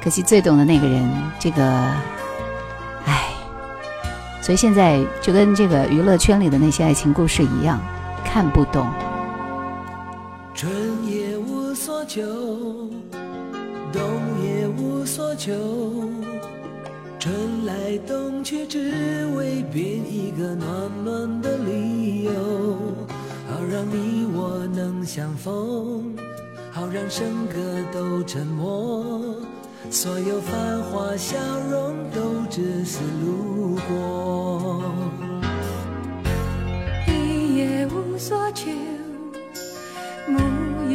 [0.00, 1.10] 可惜最懂的那个人，
[1.40, 1.62] 这个，
[3.06, 3.24] 唉，
[4.40, 7.80] 所以现在就跟这个娱乐圈里的那些爱情故事一样，
[8.24, 8.86] 看不懂。
[12.14, 12.22] 求，
[13.92, 14.00] 冬
[14.40, 15.52] 也无所求，
[17.18, 22.30] 春来冬去，只为编一个暖暖的理由，
[23.50, 26.14] 好让你我能相逢，
[26.70, 27.58] 好让笙歌
[27.92, 29.34] 都沉默，
[29.90, 31.36] 所有繁华笑
[31.68, 34.84] 容都只是路过。
[37.08, 38.70] 你也无所求。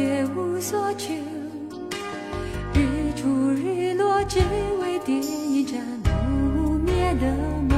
[0.00, 1.12] 木也无所求，
[2.72, 4.40] 日出日落只
[4.80, 6.10] 为点一盏不
[6.78, 7.26] 灭的
[7.68, 7.70] 梦，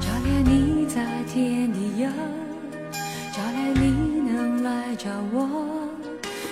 [0.00, 2.08] 照亮你在天地游，
[3.32, 5.88] 照亮你能来找我，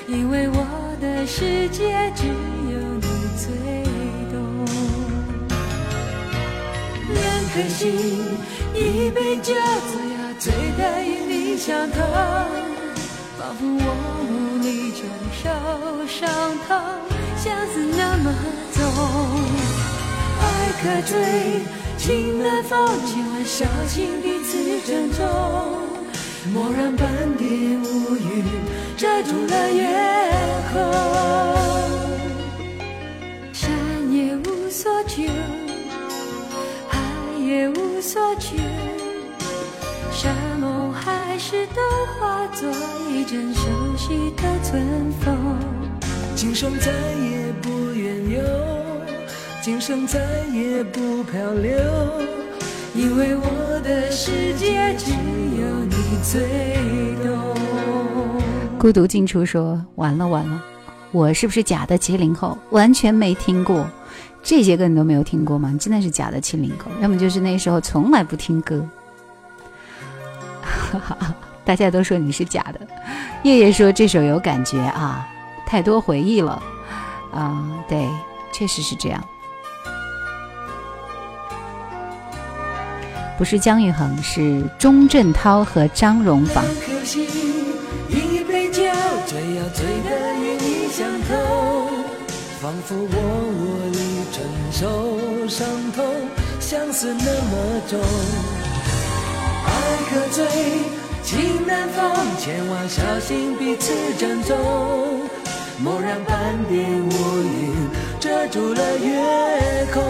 [0.09, 0.67] 因为我
[1.01, 3.07] 的世界只有你
[3.39, 3.47] 最
[4.33, 4.67] 懂。
[7.15, 7.17] 两
[7.55, 7.87] 颗心，
[8.75, 12.03] 一杯酒，醉呀醉得与你相同。
[13.39, 13.87] 仿佛我
[14.69, 15.01] 一种
[15.33, 15.49] 受
[16.07, 16.29] 伤
[16.67, 16.77] 痛，
[17.37, 18.35] 相思那么
[18.75, 18.85] 重。
[20.41, 20.43] 爱
[20.81, 21.63] 可追，
[21.97, 25.25] 情难放，今晚小心彼此珍重。
[26.53, 27.49] 莫让半点
[27.83, 28.45] 乌云
[28.97, 29.87] 遮住了月
[30.73, 30.75] 空。
[33.53, 33.71] 山
[34.13, 35.23] 也无所求，
[36.89, 36.99] 海
[37.39, 38.57] 也无所求。
[41.39, 41.81] 山盟海誓都
[42.19, 42.69] 化作
[43.09, 45.37] 一阵熟悉的春风。
[46.35, 48.43] 今生再也不远游，
[49.63, 50.19] 今生再
[50.53, 51.79] 也不漂流，
[52.95, 57.57] 因为我的世界只有你最懂。
[58.79, 60.63] 孤独进出说：“完了完了，
[61.13, 62.59] 我是不是假的七零后？
[62.71, 63.89] 完全没听过
[64.43, 65.71] 这些歌，你都没有听过吗？
[65.73, 68.85] 你真的是假的七零后，要么就是那时候从来不听歌。”
[71.65, 72.81] 大家都说你是假的，
[73.43, 75.29] 叶叶说这首有感觉啊，
[75.67, 76.63] 太多回忆了
[77.33, 78.09] 啊，对，
[78.53, 79.23] 确实是这样。
[83.37, 86.65] 不是姜育恒，是钟镇涛和张荣仿。
[92.61, 93.07] 仿佛我
[93.55, 93.99] 无力
[94.33, 94.43] 承
[94.73, 96.05] 受伤痛，
[96.59, 98.58] 相思那么重。
[99.89, 100.45] 爱可醉，
[101.23, 104.55] 情难放，千万小心彼此珍重。
[105.81, 107.73] 莫让半点乌云
[108.21, 110.03] 遮住了月空。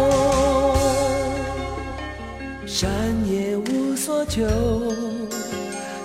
[2.67, 2.91] 山
[3.25, 4.43] 也无所求，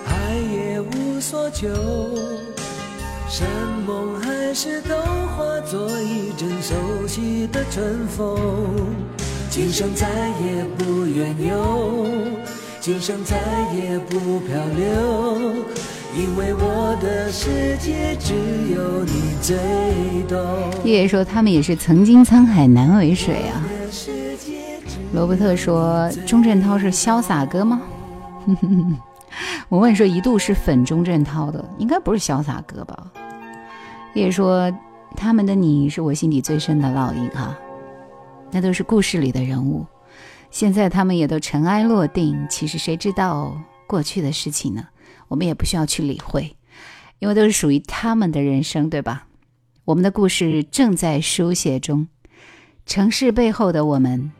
[0.04, 1.68] 海也无所求，
[3.28, 3.48] 山
[3.84, 4.94] 盟海誓都
[5.36, 8.38] 化作一阵熟悉的春风。
[9.50, 10.08] 今生再
[10.44, 12.04] 也不远游。
[12.84, 13.34] 今生再
[13.72, 15.54] 也不漂流，
[16.14, 18.34] 因为我的世界只
[18.74, 19.56] 有你最
[20.28, 20.38] 懂。
[20.84, 23.64] 爷爷说他们也是曾经沧海难为水啊。
[25.14, 27.80] 罗伯特说钟镇涛是潇洒哥吗？
[29.70, 33.10] 我问说一度是粉钟镇涛的，应该不是潇洒哥吧？
[34.12, 34.70] 爷爷说
[35.16, 37.56] 他们的你是我心底最深的烙印哈，
[38.52, 39.86] 那都是故事里的人物。
[40.54, 44.86] 现在他们也都尘埃落定，其实谁知道过去的事情呢？
[45.26, 46.56] 我们也不需要去理会，
[47.18, 49.26] 因为都是属于他们的人生，对吧？
[49.84, 52.06] 我们的故事正在书写中，
[52.86, 54.30] 城市背后的我们，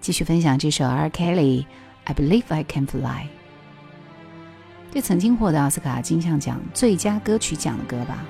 [0.00, 1.10] 继续分享这首 R.
[1.10, 1.66] Kelly
[2.04, 3.26] I Believe I Can Fly，
[4.90, 8.24] 这曾经获得奥斯卡金像奖最佳歌曲奖的歌吧。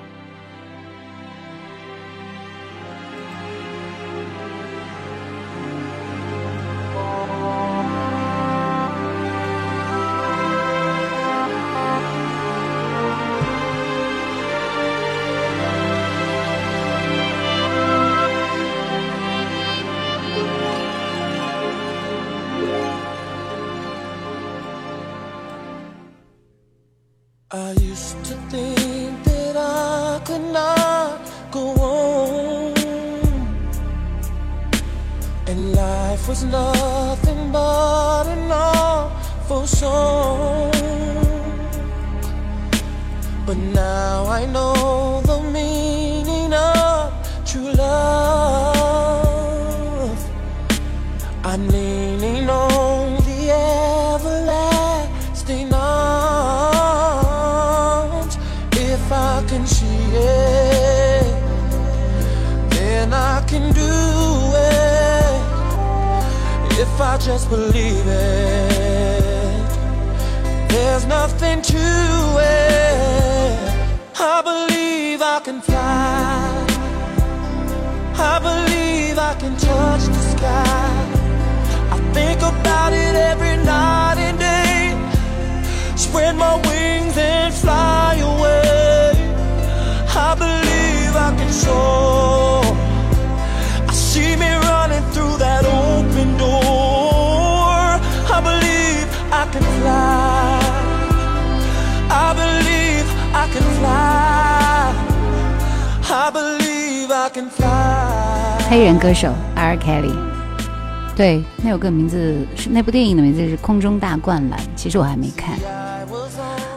[111.73, 115.57] 对，那首歌名字是那部电影的名字是《空中大灌篮》，其实我还没看。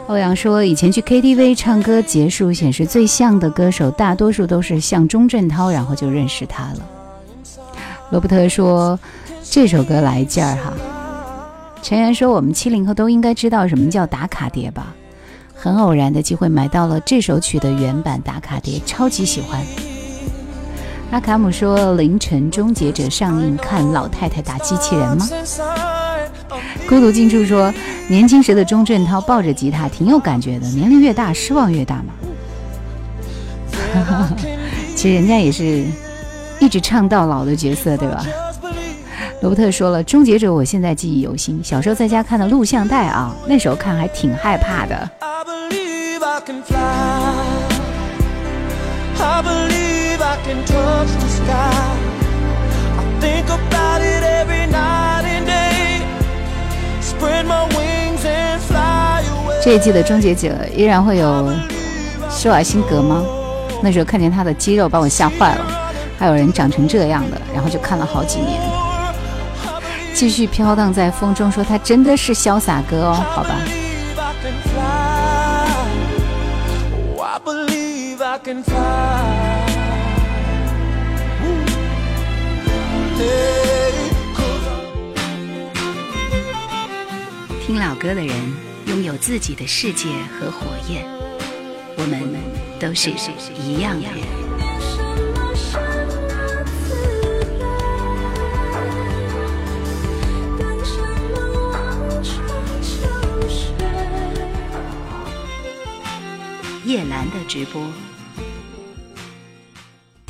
[0.07, 6.79] 欧阳说，以前去 KTV 唱歌，结束显示最像的歌手，大多数都是像钟镇涛，然后就认识他了。
[8.09, 8.99] 罗伯特说，
[9.43, 10.73] 这首歌来劲儿哈。
[11.83, 14.95] 陈岩说，我们七零后都应该知道什么叫打卡碟吧？
[15.53, 19.61] 很偶然的机会买到了这首曲的原版打卡碟，超级喜欢。
[21.09, 25.27] 阿卡姆说：“凌晨终结者上映，看老太太打机器人吗？”
[26.87, 27.73] 孤独进处说
[28.09, 32.13] ：“年轻时的钟镇涛抱着吉他挺有感觉的，年龄越大失望越大嘛。
[34.95, 35.85] ”其实人家也是
[36.59, 38.25] 一直唱到老的角色，对吧？
[39.41, 45.09] 罗伯特说了，《终结者》我现在记忆犹新，小时候在家看的录像带啊，那时候看还挺害怕的。
[45.19, 46.19] I believe
[49.19, 49.41] I can fly.
[49.41, 51.71] I believe I can touch the sky.
[52.97, 56.05] I think about it every night and day.
[57.01, 59.61] Spread my wings and fly away.
[59.63, 61.51] 这一季的终结者依然会有
[62.29, 63.23] 施瓦辛格吗？
[63.81, 68.59] 那时候看见他的肌肉把我吓坏了，还有人长成这样的，然后就看了好几年。
[70.13, 73.55] 继续飘荡在风中，说他真的是潇洒哥哦，好吧。
[87.65, 88.33] 听老歌的人
[88.85, 90.07] 拥有自己的世界
[90.39, 91.05] 和火焰，
[91.97, 92.21] 我们
[92.79, 93.09] 都是
[93.55, 94.21] 一样的人。
[94.79, 95.03] 什
[95.33, 96.29] 么什么
[96.79, 96.95] 自
[97.59, 97.65] 然，
[100.57, 100.95] 等什
[101.33, 101.35] 么
[101.71, 101.75] 望
[102.23, 102.25] 穿
[102.81, 102.87] 秋
[103.49, 103.57] 水。
[106.85, 107.91] 叶兰的直播，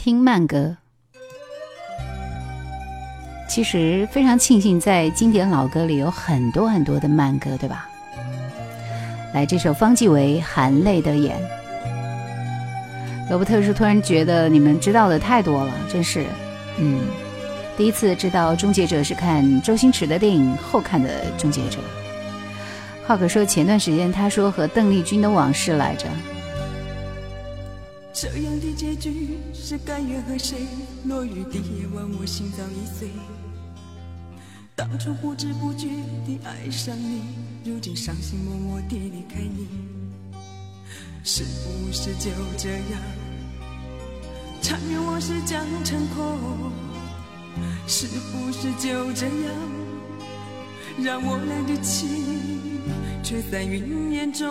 [0.07, 0.77] 听慢歌。
[3.49, 7.89] 其实非常庆幸，在经典老歌里有很多很多的慢歌，对吧？
[9.33, 11.37] 来，这首方季韦《含泪的眼》。
[13.29, 16.25] 罗伯特是突然觉得你们知道的太多了，真是，
[16.77, 17.01] 嗯，
[17.75, 21.79] 第一次知道《终结者》是看周星驰的电影后看的《终结者》。
[23.05, 26.07] 浩哥说前段时间他说和邓丽君的往事来着。
[28.19, 30.65] 这样的结局是甘愿和谁？
[31.05, 33.09] 落雨的夜晚，我心早已碎。
[34.75, 35.87] 当初不知不觉
[36.25, 37.21] 地爱上你，
[37.63, 39.67] 如今伤心默默地离开你，
[41.23, 42.99] 是不是就这样？
[44.63, 46.71] 缠绵往事将成空，
[47.85, 49.53] 是不是就这样？
[51.03, 52.81] 让我俩的情
[53.21, 54.47] 却在云烟中。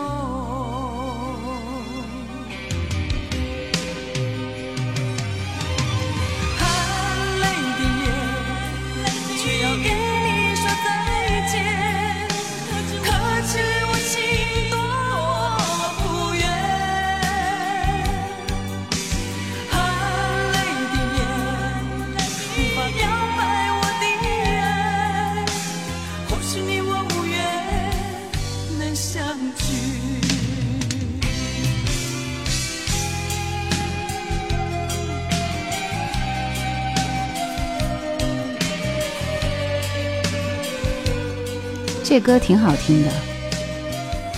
[42.09, 43.11] 这歌挺好听的，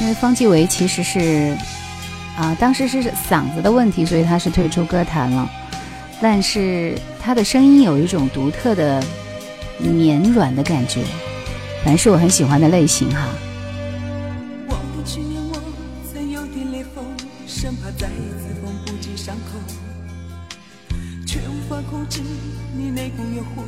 [0.02, 1.56] 因为方季韦其实是
[2.36, 5.48] 啊，当时是嗓子的问题，所以他是退出歌坛了。
[6.20, 9.04] 但是他的声音有一种独特的
[9.78, 11.04] 绵软的感觉，
[11.84, 13.28] 反正是我很喜欢的类型哈。
[21.48, 22.20] 无法控制
[22.76, 23.62] 你那股诱惑，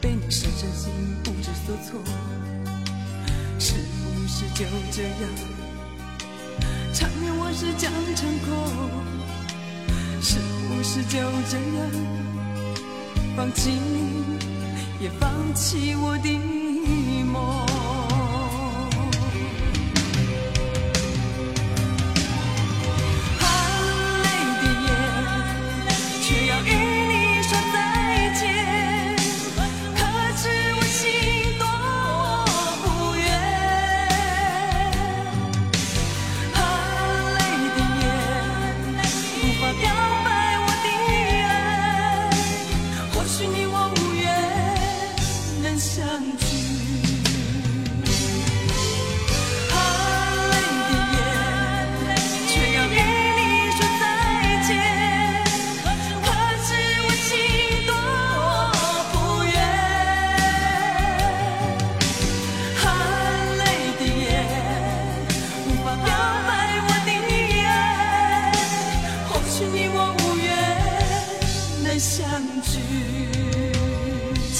[0.00, 2.00] 被你深深吸引，不知所措。
[3.64, 5.12] 是不是就这样，
[6.92, 8.50] 缠绵往事将成空？
[10.20, 11.88] 是不是就这样，
[13.36, 14.24] 放弃你，
[14.98, 16.28] 也放弃我的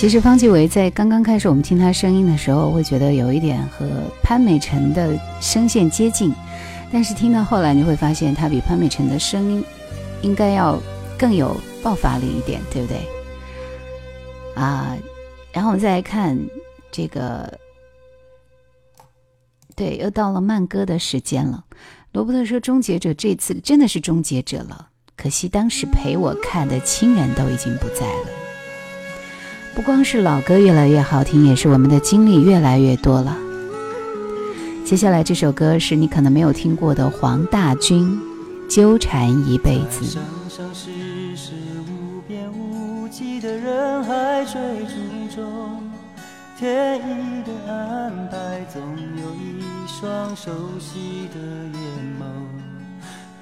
[0.03, 3.87] 其实方季韦在刚刚开始我们听他声音的时候，会觉得有一点和
[4.21, 6.35] 潘美辰的声线接近，
[6.91, 9.65] 但是听到后来你会发现，他比潘美辰的声音
[10.21, 10.77] 应该要
[11.17, 12.99] 更有爆发力一点，对不对？
[14.57, 14.99] 啊，
[15.53, 16.37] 然后我们再来看
[16.91, 17.57] 这个，
[19.77, 21.65] 对，又到了慢歌的时间了。
[22.11, 28.29] 罗伯特说：“终结者这次真的是终结者了，可惜当时陪我看的亲人都已经不在了。”
[29.75, 33.37] 不光是老歌越来越好听，也是我们的经历越来越多了。
[34.85, 38.21] 接下来这首歌是你可能没有听过的黄大军
[38.75, 40.05] 《纠缠一辈子》。
[40.13, 40.91] 生生世
[41.35, 41.53] 世
[41.89, 45.91] 无边无际的人海追逐中，
[46.59, 48.83] 天意的安排总
[49.17, 51.81] 有一双熟悉的眼
[52.21, 52.52] 眸。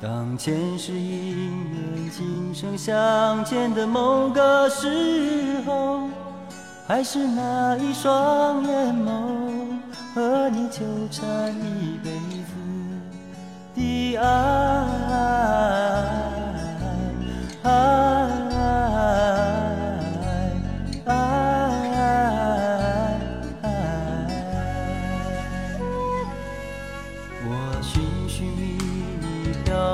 [0.02, 6.08] 当前世因缘，今生相见的某个时候，
[6.88, 9.78] 还是那一双眼眸，
[10.14, 12.10] 和你纠缠一辈
[12.46, 12.54] 子
[13.74, 14.24] 的爱，
[17.62, 17.70] 爱，
[21.04, 21.59] 爱。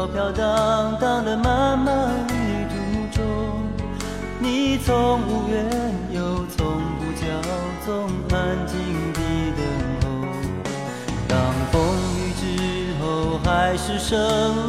[0.07, 2.75] 飘飘荡荡的漫漫旅途
[3.17, 3.25] 中，
[4.39, 5.69] 你从无缘
[6.13, 6.67] 又从
[6.99, 7.27] 不骄
[7.85, 8.79] 纵，安静
[9.13, 9.21] 地
[9.57, 9.61] 等
[10.03, 10.05] 候。
[11.27, 11.37] 当
[11.73, 11.83] 风
[12.15, 12.45] 雨之
[13.03, 13.05] 后，
[13.45, 14.15] 海市蜃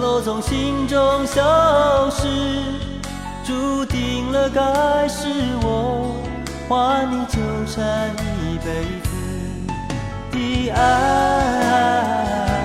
[0.01, 2.27] 楼从心中消失，
[3.43, 5.27] 注定了该是
[5.61, 6.15] 我
[6.68, 8.11] 还你纠缠
[8.41, 8.65] 一辈
[9.03, 9.09] 子
[10.31, 10.72] 的。
[10.72, 12.57] 爱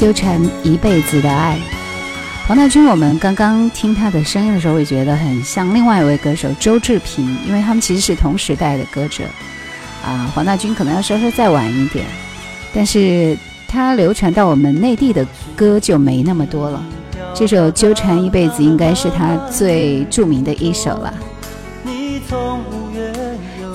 [0.00, 1.58] 纠缠一辈子的爱。
[2.48, 9.24] 黄大军，我们刚刚听他的声音的时候，会觉得很像另外一位歌手周志平，因为他们其实是同时代的歌者。
[10.02, 12.06] 啊，黄大军可能要稍稍再晚一点，
[12.72, 13.36] 但是
[13.68, 15.22] 他流传到我们内地的
[15.54, 16.82] 歌就没那么多了。
[17.34, 21.12] 这首《纠缠一辈子》应该是他最著名的一首了。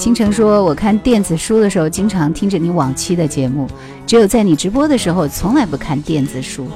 [0.06, 3.68] 倾城说：“我看电子书的时候，经常听着你往期的节目，
[4.06, 6.68] 只有在你直播的时候，从来不看电子书。”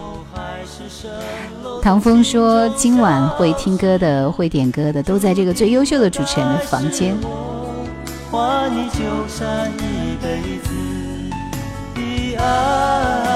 [1.79, 7.15] 唐风说：“今晚会听歌的、会点歌的，都在这个最优秀的主持人的房间。
[8.31, 8.97] 还你纠
[9.37, 10.71] 缠一辈子
[11.93, 13.28] 的，爱，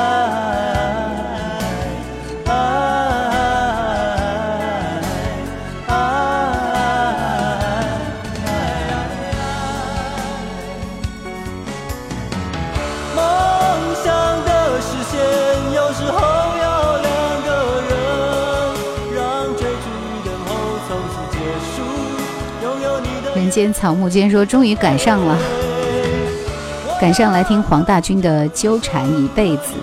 [23.53, 25.37] 间草木间说，终于赶上了，
[26.99, 29.73] 赶上来听黄大军的《纠缠一辈子》。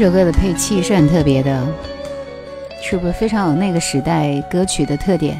[0.00, 1.62] 这首歌的配器是很特别的，
[2.82, 5.38] 是不是非常有那个时代歌曲的特点？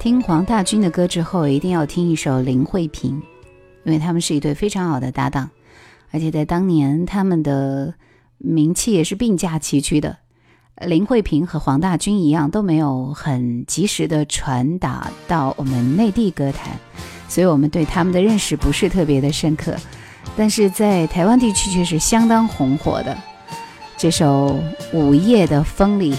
[0.00, 3.22] 听黄大军的歌之后，一定要听一首林慧萍，
[3.84, 5.48] 因为他们是一对非常好的搭档，
[6.10, 7.94] 而且在当年他们的
[8.38, 10.16] 名气也是并驾齐驱的。
[10.84, 16.76] 林慧萍和黄大军一样，都没有很及时的传达到我们内地歌坛，
[17.28, 19.76] 所以我们对他们的认识不是特别的深刻，
[20.36, 23.16] 但是在台湾地区却是相当红火的。
[24.02, 24.60] 这首
[24.98, 26.12] 《午夜的风里》。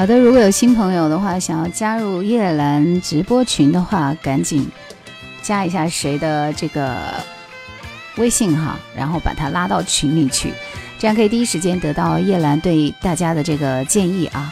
[0.00, 4.66] 好的，如果有新朋友的话，想要加入叶兰直播群的话，赶紧
[5.42, 6.96] 加一下谁的这个
[8.16, 10.54] 微信哈，然后把他拉到群里去，
[10.98, 14.50] 这样可以第一时间得到叶兰对大家的这个建议啊。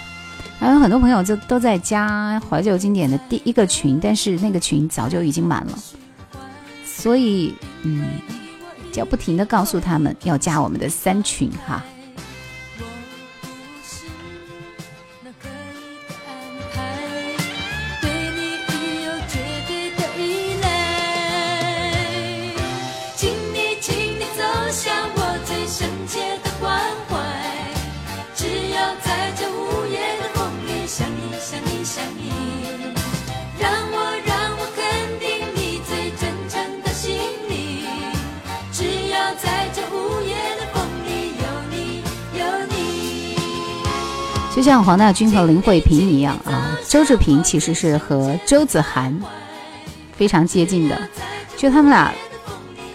[0.60, 5.78] 还有很多朋友就都在加怀旧经典的第一个群，但是那个群早就已经满了，
[6.84, 7.54] 所以
[7.84, 8.04] 嗯，
[8.92, 11.82] 就要不停的告诉他们要加我们的三群哈。
[44.68, 49.18] 像黄大军和林慧萍一样啊，周志平其实是和周子涵
[50.12, 51.08] 非常接近的，
[51.56, 52.12] 就他们俩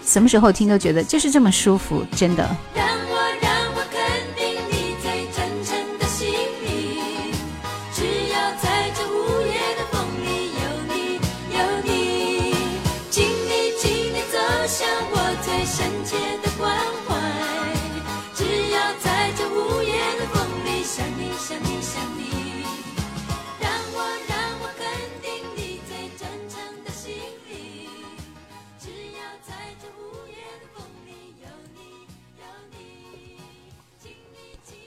[0.06, 2.48] 什么时候听都觉得就是这么舒服，真的。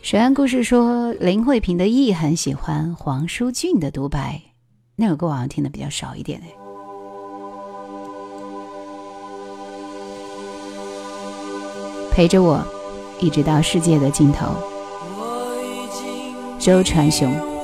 [0.07, 4.41] 水岸故事说，林慧萍的意很喜欢黄舒骏的独白，
[4.95, 6.49] 那首歌我好像听的比较少一点哎。
[12.13, 12.65] 陪着我，
[13.19, 14.47] 一直到世界的尽头。
[16.61, 17.56] 周传雄。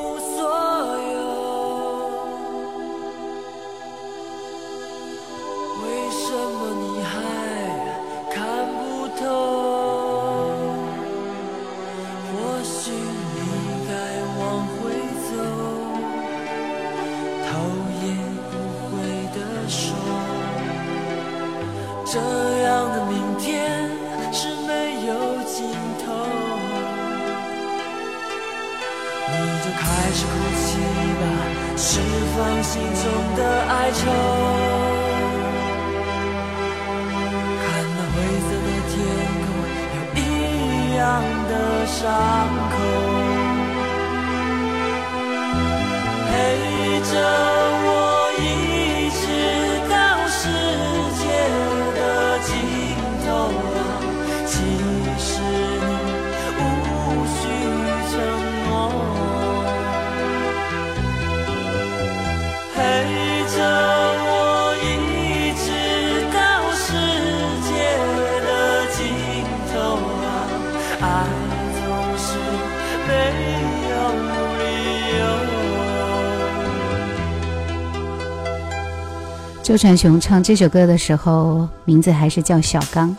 [79.73, 83.17] 周传雄唱这首歌的时候，名字还是叫小刚。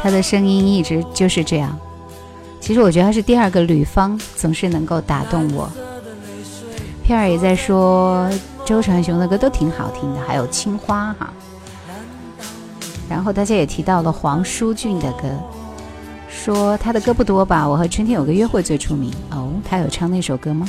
[0.00, 1.76] 他的声音一直就是这样。
[2.60, 5.68] 其实我觉得他是第二个吕方，总是能够打动我。
[7.02, 8.30] 片儿也在说
[8.64, 11.32] 周传雄的歌都挺好听的，还有《青花》哈。
[13.10, 15.28] 然后大家也提到了黄舒骏的歌，
[16.28, 17.68] 说他的歌不多吧？
[17.68, 20.68] 我和春天有个约会最出名哦，他有唱那首歌吗？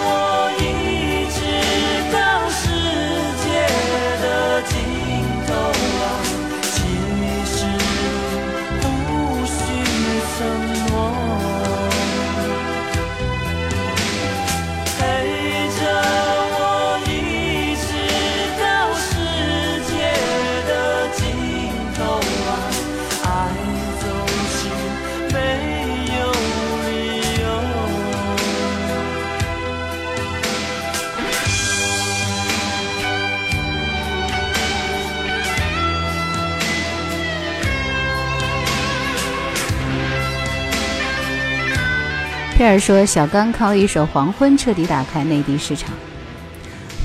[42.61, 45.89] 佩尔说：“小刚靠一首《黄昏》彻底打开内地市场，《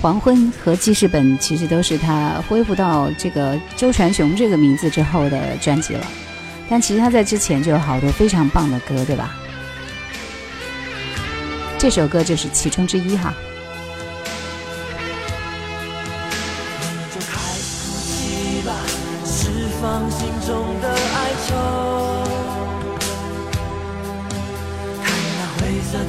[0.03, 6.07] 黄昏》和记事本其实都是他恢复到这个周传雄这个名字之后的专辑了。
[6.69, 9.35] 但其实他在之前就有好多非常棒的歌，对吧？
[11.79, 13.33] 这首歌就是其中之一哈。”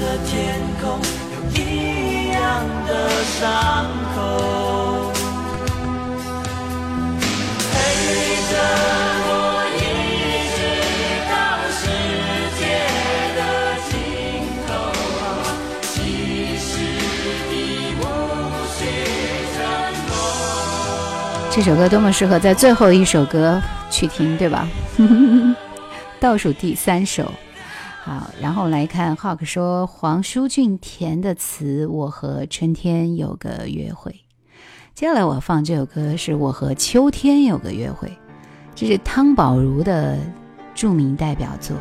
[0.08, 0.98] 的天空
[1.34, 2.40] 有一样
[2.88, 2.90] 的
[3.38, 3.44] 伤
[4.16, 5.12] 口，
[7.74, 7.76] 陪
[8.48, 8.54] 着
[9.28, 9.30] 我
[9.76, 9.78] 一
[10.56, 10.58] 直
[11.28, 11.34] 到
[11.76, 11.82] 世
[12.58, 12.62] 界
[13.36, 13.40] 的
[13.90, 13.92] 尽
[14.66, 14.70] 头。
[15.82, 15.92] 其
[16.58, 16.66] 实
[17.52, 17.54] 你
[18.00, 18.02] 无
[18.78, 18.80] 需
[19.58, 19.60] 承
[20.08, 20.10] 诺。
[21.52, 24.66] 这首歌多么适合在最后一首歌去听，对吧？
[26.18, 27.30] 倒数第三首。
[28.08, 34.12] 好，然后来看 Hawk 说黄舒骏填的词《我和春天有个约会》。
[34.96, 38.18] 接下来我放这首歌是我和秋天有个约会，
[38.74, 40.18] 这是汤宝如的
[40.74, 41.76] 著名代表作。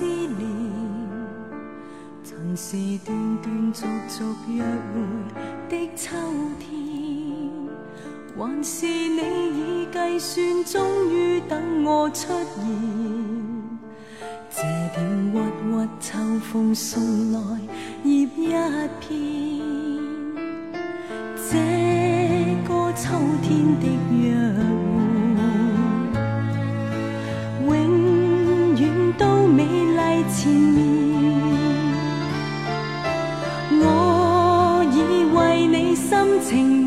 [0.00, 0.40] 思念，
[2.24, 2.74] 曾是
[3.04, 4.94] 断断续续约会
[5.68, 6.16] 的秋
[6.58, 6.64] 天，
[8.34, 9.20] 还是你
[9.58, 12.64] 已计算，终于等我出现？
[14.48, 14.62] 这
[14.94, 15.04] 点
[15.34, 15.36] 郁
[15.68, 16.18] 郁秋
[16.50, 17.38] 风送来
[18.02, 19.20] 叶一片，
[21.36, 23.84] 这个秋天的
[24.16, 24.69] 约。
[30.28, 30.50] 前。
[30.52, 30.80] 面，
[33.72, 36.79] 我已为你心情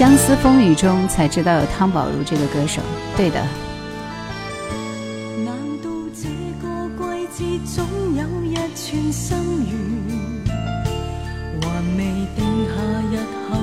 [0.00, 2.80] 相思风雨中才知道有汤宝如这个歌手，
[3.18, 3.38] 对的。
[5.44, 6.26] 难道这
[6.62, 6.88] 个
[7.30, 7.84] 季节总
[8.16, 9.36] 有一串心
[9.68, 10.50] 愿，
[11.60, 12.04] 还未
[12.34, 12.72] 定下
[13.12, 13.14] 日
[13.50, 13.59] 后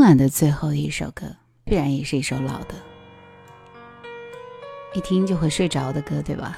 [0.00, 1.26] 今晚的最后一首歌，
[1.62, 2.74] 必然也是一首老的，
[4.94, 6.56] 一听就会睡着的歌，对吧？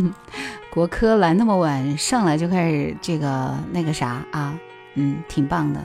[0.72, 4.58] 国科来那么晚，上来就开始这个那个啥啊，
[4.94, 5.84] 嗯，挺棒的。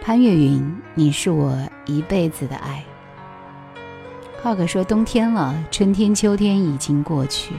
[0.00, 2.84] 潘越云，你是我一辈子的爱。
[4.44, 7.52] 浩哥说冬天了，春天秋天已经过去。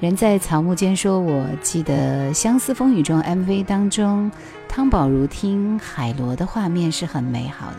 [0.00, 4.30] 人在草木间说，我记得《相思风雨中》MV 当中。
[4.68, 7.78] 汤宝如听海螺的画面是很美好的。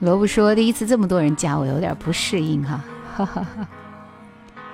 [0.00, 2.80] 萝卜说：“第一次这么多人加我，有点不适应哈。”
[3.14, 3.68] 哈哈哈。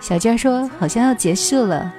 [0.01, 1.93] 小娟说：“好像要结束了。”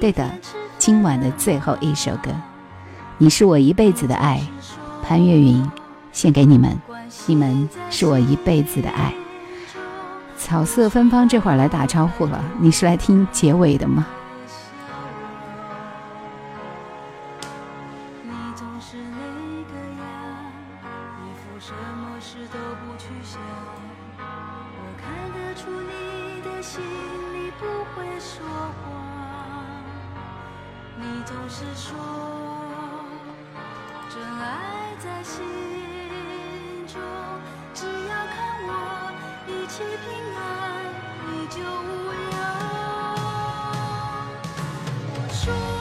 [0.00, 0.28] 对的，
[0.76, 2.30] 今晚的最后一首歌，
[3.18, 4.40] 《你是我一辈子的爱》，
[5.06, 5.70] 潘越云
[6.10, 6.76] 献给你们，
[7.26, 9.14] 你们是我一辈子的爱。
[10.40, 14.06] 草色芬芳，这会儿来打招呼了，你是来听结尾的吗？
[34.08, 35.40] 真爱在心
[36.86, 37.00] 中，
[37.72, 38.36] 只要看
[38.66, 39.09] 我
[39.50, 40.06] 一切平
[40.36, 40.38] 安，
[41.26, 42.38] 依旧无恙。
[45.12, 45.79] 我说。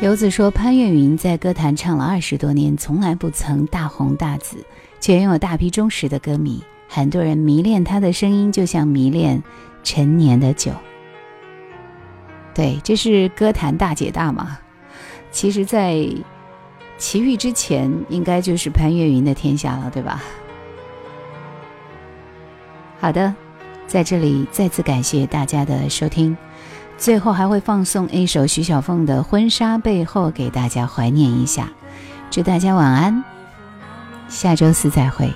[0.00, 4.64] 游子说：“潘越云在歌坛唱了二十多年，从来不曾大红大紫，
[4.98, 6.64] 却拥有大批忠实的歌迷。
[6.88, 9.42] 很多人迷恋他的声音，就像迷恋
[9.82, 10.72] 陈年的酒。
[12.54, 14.58] 对，这是歌坛大姐大嘛？
[15.30, 16.08] 其实，在
[16.96, 20.22] 齐豫之前，应该就是潘越云的天下了，对吧？
[22.98, 23.34] 好的，
[23.86, 26.34] 在这里再次感谢大家的收听。”
[27.00, 31.70] 最后还会放送一首徐小凤的《婚纱背后》给大家怀念一下。
[32.30, 33.24] 祝大家晚安，
[34.28, 35.32] 下周四再会。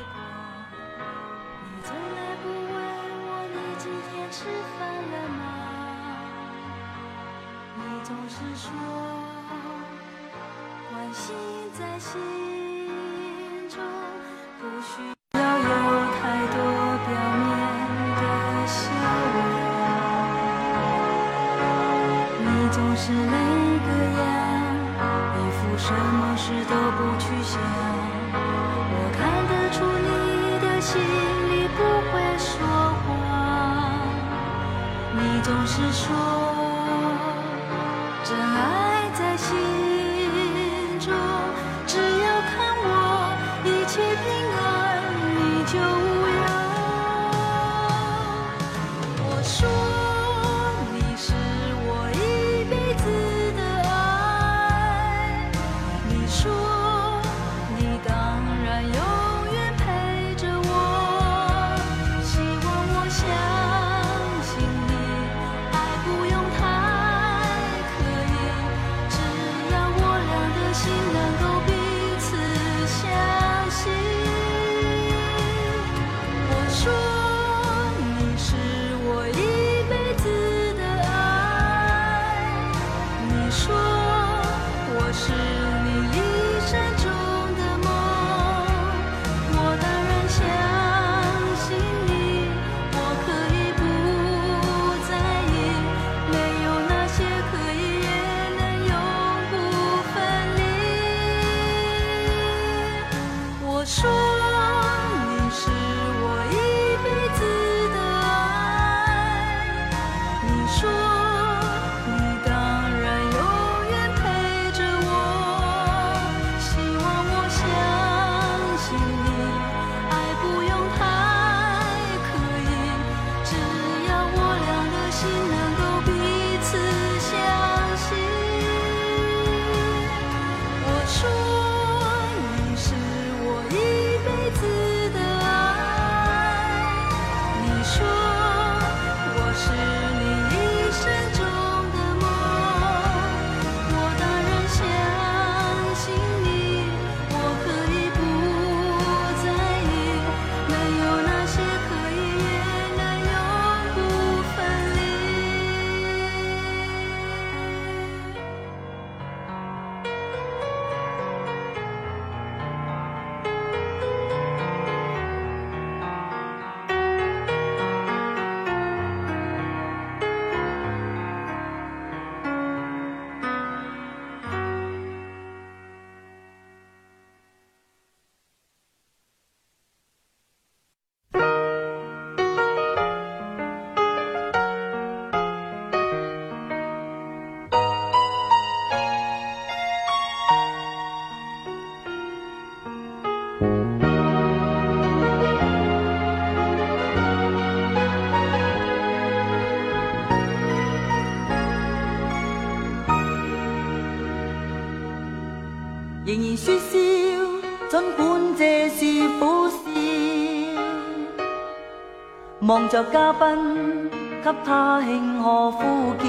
[212.66, 214.10] 望着嘉宾，
[214.42, 216.24] 给他庆贺呼叫，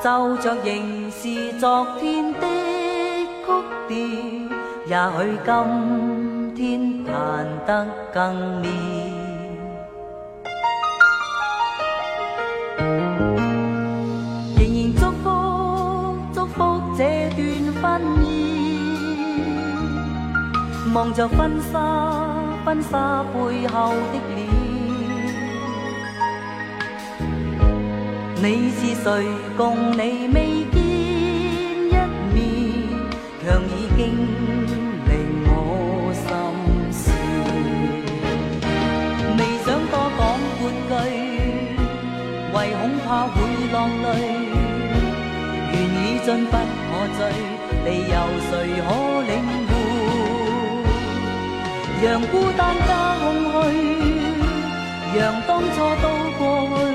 [0.00, 2.40] 奏着仍是昨天的
[3.46, 3.46] 曲
[3.86, 3.96] 调，
[4.86, 5.38] 也许
[6.56, 8.68] 今天弹得更妙。
[14.56, 15.24] 仍然祝福
[16.34, 17.00] 祝福这
[17.36, 17.38] 段
[17.80, 17.86] 婚
[18.24, 18.26] 宴，
[20.92, 21.38] 望着婚
[21.72, 22.17] 纱。
[22.68, 24.44] 婚纱背后的脸，
[28.42, 29.06] 你是谁？
[29.56, 30.36] 共你未
[30.70, 30.76] 见
[31.88, 31.96] 一
[32.34, 32.36] 面，
[33.42, 33.98] 强已经
[35.08, 35.10] 令
[35.46, 35.50] 我
[36.12, 36.22] 心
[36.92, 37.00] 事。
[39.38, 40.20] 未想多讲
[40.58, 40.92] 半句，
[42.52, 43.34] 唯恐怕会
[43.72, 43.74] 落
[44.04, 44.06] 泪。
[45.72, 47.18] 缘已尽不可追，
[47.86, 48.14] 理由
[48.50, 48.52] 谁
[48.86, 48.86] 可
[49.22, 49.57] 领？
[52.00, 53.24] 让孤单加空
[53.64, 56.06] 虚，让当初都
[56.38, 56.42] 过
[56.78, 56.94] 去，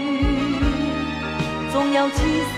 [1.73, 2.15] 纵有痴
[2.55, 2.57] 心，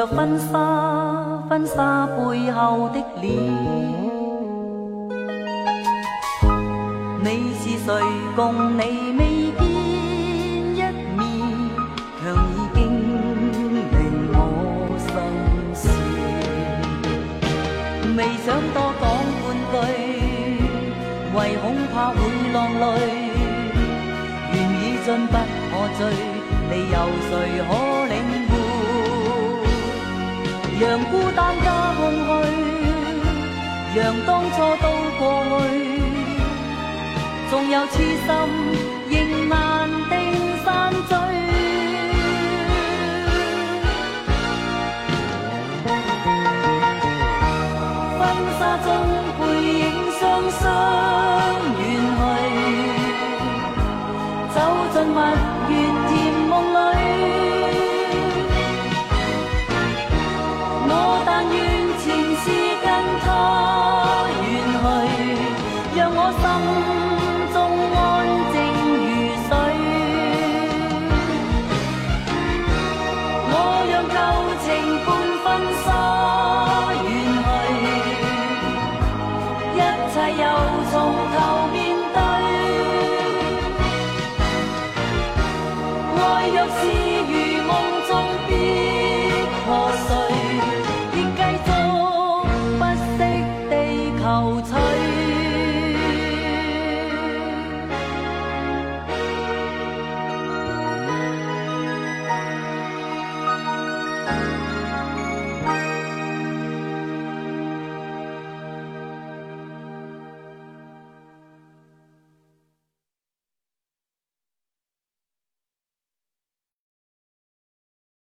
[0.00, 3.99] 着婚纱婚纱背后的脸，